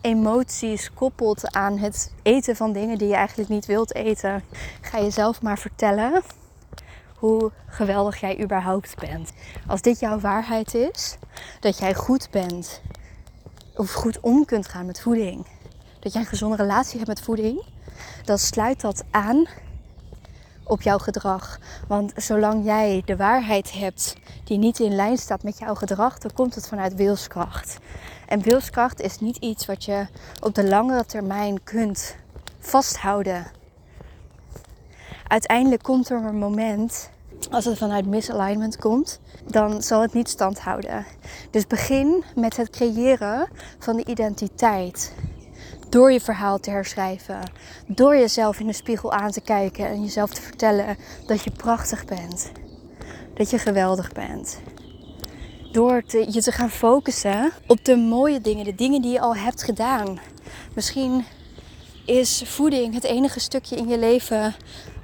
emoties 0.01 0.93
koppelt 0.93 1.55
aan 1.55 1.77
het 1.77 2.13
eten 2.23 2.55
van 2.55 2.73
dingen 2.73 2.97
die 2.97 3.08
je 3.08 3.15
eigenlijk 3.15 3.49
niet 3.49 3.65
wilt 3.65 3.95
eten. 3.95 4.43
Ga 4.81 4.99
jezelf 4.99 5.41
maar 5.41 5.58
vertellen 5.58 6.23
hoe 7.26 7.52
geweldig 7.68 8.20
jij 8.20 8.42
überhaupt 8.42 8.96
bent. 9.00 9.32
Als 9.68 9.82
dit 9.82 10.00
jouw 10.00 10.20
waarheid 10.20 10.74
is, 10.74 11.18
dat 11.60 11.78
jij 11.78 11.94
goed 11.94 12.28
bent 12.32 12.82
of 13.76 13.94
goed 13.94 14.20
om 14.20 14.46
kunt 14.46 14.68
gaan 14.68 14.86
met 14.86 15.02
voeding, 15.02 15.48
dat 16.00 16.14
jij 16.14 16.22
een 16.22 16.28
gezonde 16.28 16.56
relatie 16.56 16.96
hebt 16.96 17.08
met 17.08 17.22
voeding, 17.22 17.64
dan 18.24 18.38
sluit 18.38 18.82
dat 18.82 19.04
aan 19.12 19.46
op 20.64 20.82
jouw 20.82 20.98
gedrag. 20.98 21.60
Want 21.88 22.14
zolang 22.16 22.66
jij 22.66 23.02
de 23.06 23.16
waarheid 23.16 23.72
hebt 23.72 24.16
die 24.44 24.58
niet 24.58 24.80
in 24.80 24.96
lijn 24.96 25.18
staat 25.18 25.44
met 25.44 25.60
jouw 25.60 25.76
gedrag, 25.76 26.18
dan 26.18 26.34
komt 26.34 26.56
het 26.56 26.68
vanuit 26.68 26.96
wilskracht. 26.96 27.78
En 28.28 28.42
wilskracht 28.42 29.02
is 29.02 29.20
niet 29.20 29.38
iets 29.38 29.66
wat 29.66 29.84
je 29.84 30.08
op 30.42 30.56
de 30.56 30.68
langere 30.68 31.06
termijn 31.06 31.64
kunt 31.64 32.15
vasthouden. 32.60 33.46
Uiteindelijk 35.28 35.84
komt 35.84 36.10
er 36.10 36.23
een 36.23 36.38
moment 36.38 37.13
als 37.50 37.65
het 37.65 37.77
vanuit 37.77 38.06
misalignment 38.06 38.77
komt, 38.77 39.19
dan 39.48 39.81
zal 39.81 40.02
het 40.02 40.13
niet 40.13 40.29
stand 40.29 40.60
houden. 40.60 41.06
Dus 41.52 41.67
begin 41.67 42.23
met 42.35 42.58
het 42.58 42.69
creëren 42.69 43.48
van 43.79 43.96
de 43.96 44.06
identiteit. 44.06 45.13
Door 45.89 46.12
je 46.12 46.21
verhaal 46.21 46.60
te 46.60 46.69
herschrijven. 46.69 47.39
Door 47.87 48.15
jezelf 48.15 48.60
in 48.60 48.67
de 48.67 48.73
spiegel 48.73 49.12
aan 49.12 49.31
te 49.31 49.41
kijken 49.41 49.87
en 49.87 50.02
jezelf 50.02 50.29
te 50.29 50.41
vertellen 50.41 50.98
dat 51.25 51.43
je 51.43 51.52
prachtig 51.52 52.06
bent. 52.06 52.52
Dat 53.33 53.50
je 53.50 53.58
geweldig 53.58 54.12
bent. 54.12 54.60
Door 55.71 56.04
te, 56.04 56.25
je 56.31 56.41
te 56.41 56.52
gaan 56.52 56.69
focussen 56.69 57.52
op 57.67 57.85
de 57.85 57.96
mooie 57.96 58.41
dingen, 58.41 58.65
de 58.65 58.75
dingen 58.75 59.02
die 59.02 59.12
je 59.12 59.19
al 59.19 59.35
hebt 59.35 59.63
gedaan. 59.63 60.19
Misschien 60.73 61.25
is 62.06 62.43
voeding 62.46 62.93
het 62.93 63.04
enige 63.04 63.39
stukje 63.39 63.75
in 63.75 63.87
je 63.87 64.00
leven 64.00 64.56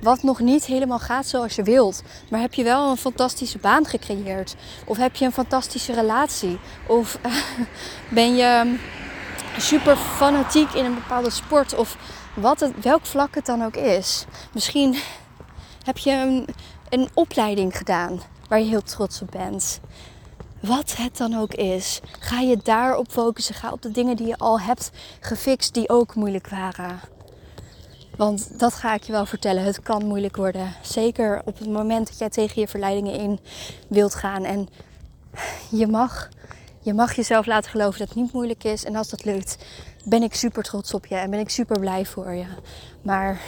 wat 0.02 0.24
nog 0.24 0.40
niet 0.40 0.66
helemaal 0.66 1.00
gaat 1.00 1.26
zoals 1.26 1.56
je 1.56 1.64
wilt. 1.64 2.04
Maar 2.30 2.40
heb 2.40 2.54
je 2.54 2.64
wel 2.64 2.90
een 2.90 2.98
fantastische 2.98 3.58
baan 3.58 3.86
gecreëerd? 3.86 4.56
Of 4.86 4.98
heb 4.98 5.16
je 5.16 5.26
een 5.26 5.32
fantastische 5.32 5.94
relatie? 5.94 6.60
Of 6.88 7.20
ben 8.10 8.36
je 8.36 8.78
super 9.58 9.96
fanatiek 9.96 10.72
in 10.72 10.86
een 10.86 10.94
bepaalde 10.96 11.30
sport 11.30 11.76
of 11.76 11.98
wat 12.36 12.60
het, 12.60 12.74
welk 12.82 13.06
vlak 13.06 13.36
het 13.36 13.46
dan 13.46 13.64
ook 13.64 13.76
is. 13.76 14.26
Misschien 14.54 14.98
heb 15.86 15.98
je 15.98 16.12
een, 16.12 16.48
een 16.90 17.10
opleiding 17.14 17.78
gedaan 17.78 18.22
waar 18.48 18.60
je 18.60 18.66
heel 18.66 18.84
trots 18.84 19.22
op 19.22 19.32
bent. 19.32 19.80
Wat 20.60 20.96
het 20.96 21.18
dan 21.18 21.36
ook 21.38 21.54
is, 21.54 22.00
ga 22.20 22.40
je 22.40 22.58
daarop 22.58 23.12
focussen. 23.12 23.56
Ga 23.56 23.72
op 23.72 23.82
de 23.82 23.92
dingen 23.92 24.16
die 24.16 24.28
je 24.28 24.38
al 24.38 24.60
hebt 24.60 24.92
gefixt 25.20 25.74
die 25.74 25.90
ook 25.90 26.16
moeilijk 26.16 26.50
waren. 26.50 27.00
Want 28.18 28.60
dat 28.60 28.74
ga 28.74 28.94
ik 28.94 29.04
je 29.04 29.12
wel 29.12 29.26
vertellen. 29.26 29.64
Het 29.64 29.82
kan 29.82 30.06
moeilijk 30.06 30.36
worden. 30.36 30.74
Zeker 30.82 31.42
op 31.46 31.58
het 31.58 31.70
moment 31.70 32.08
dat 32.08 32.18
jij 32.18 32.30
tegen 32.30 32.62
je 32.62 32.68
verleidingen 32.68 33.14
in 33.14 33.40
wilt 33.88 34.16
gaan. 34.16 34.44
En 34.44 34.68
je 35.70 35.88
mag, 35.88 36.30
je 36.80 36.94
mag 36.94 37.14
jezelf 37.14 37.46
laten 37.46 37.72
geloven 37.72 38.00
dat 38.00 38.08
het 38.08 38.18
niet 38.18 38.34
moeilijk 38.34 38.64
is. 38.64 38.86
En 38.86 38.96
als 38.96 39.10
dat 39.10 39.26
lukt, 39.26 39.58
ben 40.06 40.24
ik 40.24 40.34
super 40.34 40.64
trots 40.64 40.94
op 40.94 41.06
je 41.06 41.16
en 41.16 41.30
ben 41.30 41.40
ik 41.40 41.50
super 41.50 41.80
blij 41.80 42.06
voor 42.06 42.32
je. 42.32 42.46
Maar 43.02 43.42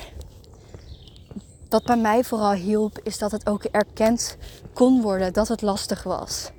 wat 1.70 1.84
bij 1.84 1.97
mij 1.97 2.24
vooral 2.24 2.51
hielp, 2.51 2.99
is 3.03 3.18
dat 3.18 3.32
het 3.32 3.49
ook 3.49 3.64
erkend 3.64 4.38
kon 4.74 5.01
worden 5.01 5.34
dat 5.34 5.47
het 5.47 5.61
lastig 5.61 6.03
was. 6.03 6.51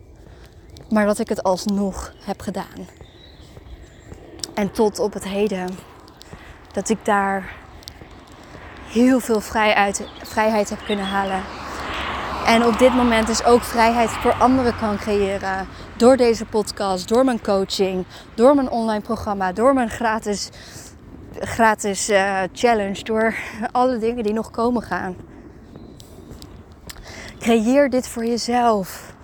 Maar 0.91 1.07
dat 1.07 1.19
ik 1.19 1.29
het 1.29 1.43
alsnog 1.43 2.13
heb 2.19 2.41
gedaan. 2.41 2.89
En 4.55 4.73
tot 4.73 4.99
op 4.99 5.13
het 5.13 5.25
heden. 5.25 5.69
Dat 6.73 6.89
ik 6.89 7.05
daar 7.05 7.64
heel 8.95 9.21
veel 9.21 9.41
vrijheid, 9.41 10.07
vrijheid 10.23 10.71
heb 10.71 10.79
kunnen 10.87 11.05
halen. 11.05 11.43
En 12.47 12.65
op 12.65 12.79
dit 12.79 12.95
moment 12.95 13.27
dus 13.27 13.45
ook 13.45 13.63
vrijheid 13.63 14.11
voor 14.11 14.33
anderen 14.33 14.77
kan 14.77 14.97
creëren. 14.97 15.69
Door 15.97 16.17
deze 16.17 16.45
podcast, 16.45 17.09
door 17.09 17.25
mijn 17.25 17.43
coaching, 17.43 18.05
door 18.35 18.55
mijn 18.55 18.71
online 18.71 19.01
programma, 19.01 19.53
door 19.53 19.75
mijn 19.75 19.91
gratis, 19.91 20.49
gratis 21.41 22.09
eh, 22.09 22.41
challenge, 22.53 23.03
door 23.03 23.35
alle 23.73 23.99
dingen 23.99 24.25
die 24.25 24.33
nog 24.33 24.51
komen 24.51 24.83
gaan. 24.83 25.17
Creëer 27.39 27.91
dit 27.91 28.09
voor 28.09 28.25
jezelf. 28.25 29.15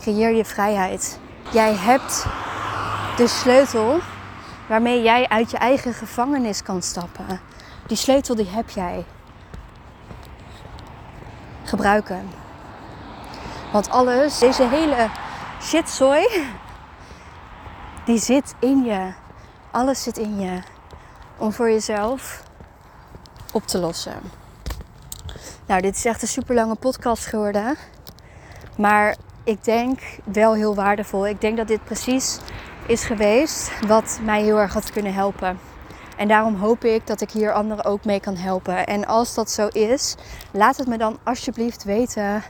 Creëer 0.00 0.34
je 0.34 0.44
vrijheid. 0.44 1.18
Jij 1.52 1.74
hebt 1.74 2.26
de 3.16 3.26
sleutel 3.26 3.98
waarmee 4.68 5.02
jij 5.02 5.28
uit 5.28 5.50
je 5.50 5.56
eigen 5.56 5.94
gevangenis 5.94 6.62
kan 6.62 6.82
stappen. 6.82 7.40
Die 7.86 7.96
sleutel 7.96 8.34
die 8.34 8.48
heb 8.48 8.70
jij. 8.70 9.04
Gebruiken. 11.64 12.30
Want 13.72 13.90
alles, 13.90 14.38
deze 14.38 14.68
hele 14.68 15.10
shitzooi, 15.62 16.26
die 18.04 18.18
zit 18.18 18.54
in 18.58 18.84
je. 18.84 19.12
Alles 19.70 20.02
zit 20.02 20.18
in 20.18 20.40
je. 20.40 20.60
Om 21.36 21.52
voor 21.52 21.70
jezelf 21.70 22.42
op 23.52 23.66
te 23.66 23.78
lossen. 23.78 24.20
Nou, 25.66 25.80
dit 25.80 25.96
is 25.96 26.04
echt 26.04 26.22
een 26.22 26.28
super 26.28 26.54
lange 26.54 26.74
podcast 26.74 27.26
geworden. 27.26 27.76
Maar 28.76 29.16
ik 29.44 29.64
denk 29.64 30.00
wel 30.24 30.54
heel 30.54 30.74
waardevol. 30.74 31.26
Ik 31.26 31.40
denk 31.40 31.56
dat 31.56 31.68
dit 31.68 31.84
precies 31.84 32.38
is 32.86 33.04
geweest 33.04 33.86
wat 33.86 34.18
mij 34.22 34.42
heel 34.42 34.58
erg 34.58 34.72
had 34.72 34.92
kunnen 34.92 35.14
helpen. 35.14 35.58
En 36.16 36.28
daarom 36.28 36.54
hoop 36.54 36.84
ik 36.84 37.06
dat 37.06 37.20
ik 37.20 37.30
hier 37.30 37.52
anderen 37.52 37.84
ook 37.84 38.04
mee 38.04 38.20
kan 38.20 38.36
helpen. 38.36 38.86
En 38.86 39.06
als 39.06 39.34
dat 39.34 39.50
zo 39.50 39.66
is, 39.66 40.14
laat 40.52 40.76
het 40.76 40.88
me 40.88 40.98
dan 40.98 41.18
alsjeblieft 41.24 41.84
weten 41.84 42.42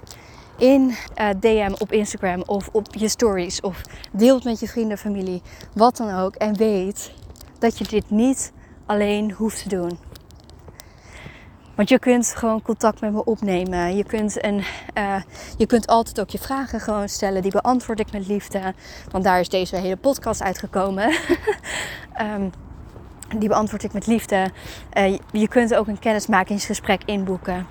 in 0.58 0.94
uh, 1.20 1.28
DM 1.40 1.72
op 1.78 1.92
Instagram 1.92 2.42
of 2.46 2.68
op 2.72 2.94
je 2.94 3.08
stories. 3.08 3.60
Of 3.60 3.80
deel 4.12 4.34
het 4.34 4.44
met 4.44 4.60
je 4.60 4.68
vrienden, 4.68 4.98
familie, 4.98 5.42
wat 5.74 5.96
dan 5.96 6.14
ook. 6.14 6.34
En 6.34 6.56
weet 6.56 7.12
dat 7.58 7.78
je 7.78 7.84
dit 7.84 8.10
niet 8.10 8.52
alleen 8.86 9.32
hoeft 9.32 9.62
te 9.62 9.68
doen. 9.68 9.98
Want 11.74 11.88
je 11.88 11.98
kunt 11.98 12.34
gewoon 12.36 12.62
contact 12.62 13.00
met 13.00 13.12
me 13.12 13.24
opnemen. 13.24 13.96
Je 13.96 14.04
kunt, 14.04 14.44
een, 14.44 14.62
uh, 14.98 15.22
je 15.56 15.66
kunt 15.66 15.86
altijd 15.86 16.20
ook 16.20 16.30
je 16.30 16.38
vragen 16.38 16.80
gewoon 16.80 17.08
stellen. 17.08 17.42
Die 17.42 17.50
beantwoord 17.50 18.00
ik 18.00 18.12
met 18.12 18.26
liefde. 18.26 18.74
Want 19.10 19.24
daar 19.24 19.40
is 19.40 19.48
deze 19.48 19.76
hele 19.76 19.96
podcast 19.96 20.42
uitgekomen. 20.42 21.14
um, 22.20 22.50
die 23.38 23.48
beantwoord 23.48 23.82
ik 23.82 23.92
met 23.92 24.06
liefde. 24.06 24.50
Uh, 24.94 25.18
je 25.30 25.48
kunt 25.48 25.74
ook 25.74 25.86
een 25.86 25.98
kennismakingsgesprek 25.98 27.02
inboeken. 27.04 27.66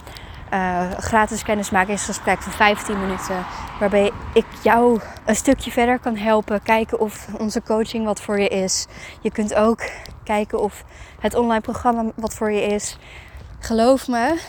Uh, 0.54 0.92
gratis 0.92 1.44
kennismakingsgesprek 1.44 2.42
van 2.42 2.52
15 2.52 3.00
minuten. 3.00 3.46
Waarbij 3.80 4.12
ik 4.34 4.46
jou 4.64 5.00
een 5.26 5.36
stukje 5.36 5.72
verder 5.72 6.00
kan 6.00 6.16
helpen. 6.16 6.62
Kijken 6.62 7.00
of 7.00 7.28
onze 7.38 7.62
coaching 7.62 8.06
wat 8.06 8.22
voor 8.22 8.40
je 8.40 8.48
is. 8.48 8.86
Je 9.22 9.32
kunt 9.32 9.54
ook 9.54 9.90
kijken 10.24 10.60
of 10.60 10.84
het 11.20 11.36
online 11.36 11.62
programma 11.62 12.12
wat 12.16 12.34
voor 12.34 12.52
je 12.52 12.62
is. 12.62 12.98
Geloof 13.60 14.08
me, 14.08 14.40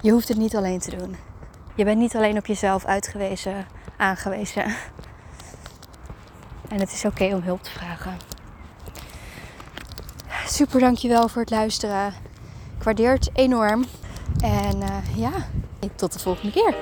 je 0.00 0.10
hoeft 0.10 0.28
het 0.28 0.36
niet 0.36 0.56
alleen 0.56 0.78
te 0.78 0.96
doen. 0.96 1.16
Je 1.74 1.84
bent 1.84 1.98
niet 1.98 2.16
alleen 2.16 2.38
op 2.38 2.46
jezelf 2.46 2.84
uitgewezen, 2.84 3.66
aangewezen. 3.96 4.64
En 6.68 6.80
het 6.80 6.92
is 6.92 7.04
oké 7.04 7.24
om 7.24 7.42
hulp 7.42 7.62
te 7.62 7.70
vragen. 7.70 8.33
Super 10.46 10.80
dankjewel 10.80 11.28
voor 11.28 11.40
het 11.40 11.50
luisteren. 11.50 12.14
Ik 12.78 12.82
waardeer 12.82 13.12
het 13.12 13.30
enorm. 13.32 13.84
En 14.40 14.76
uh, 14.76 15.16
ja, 15.16 15.32
tot 15.96 16.12
de 16.12 16.18
volgende 16.18 16.52
keer. 16.52 16.74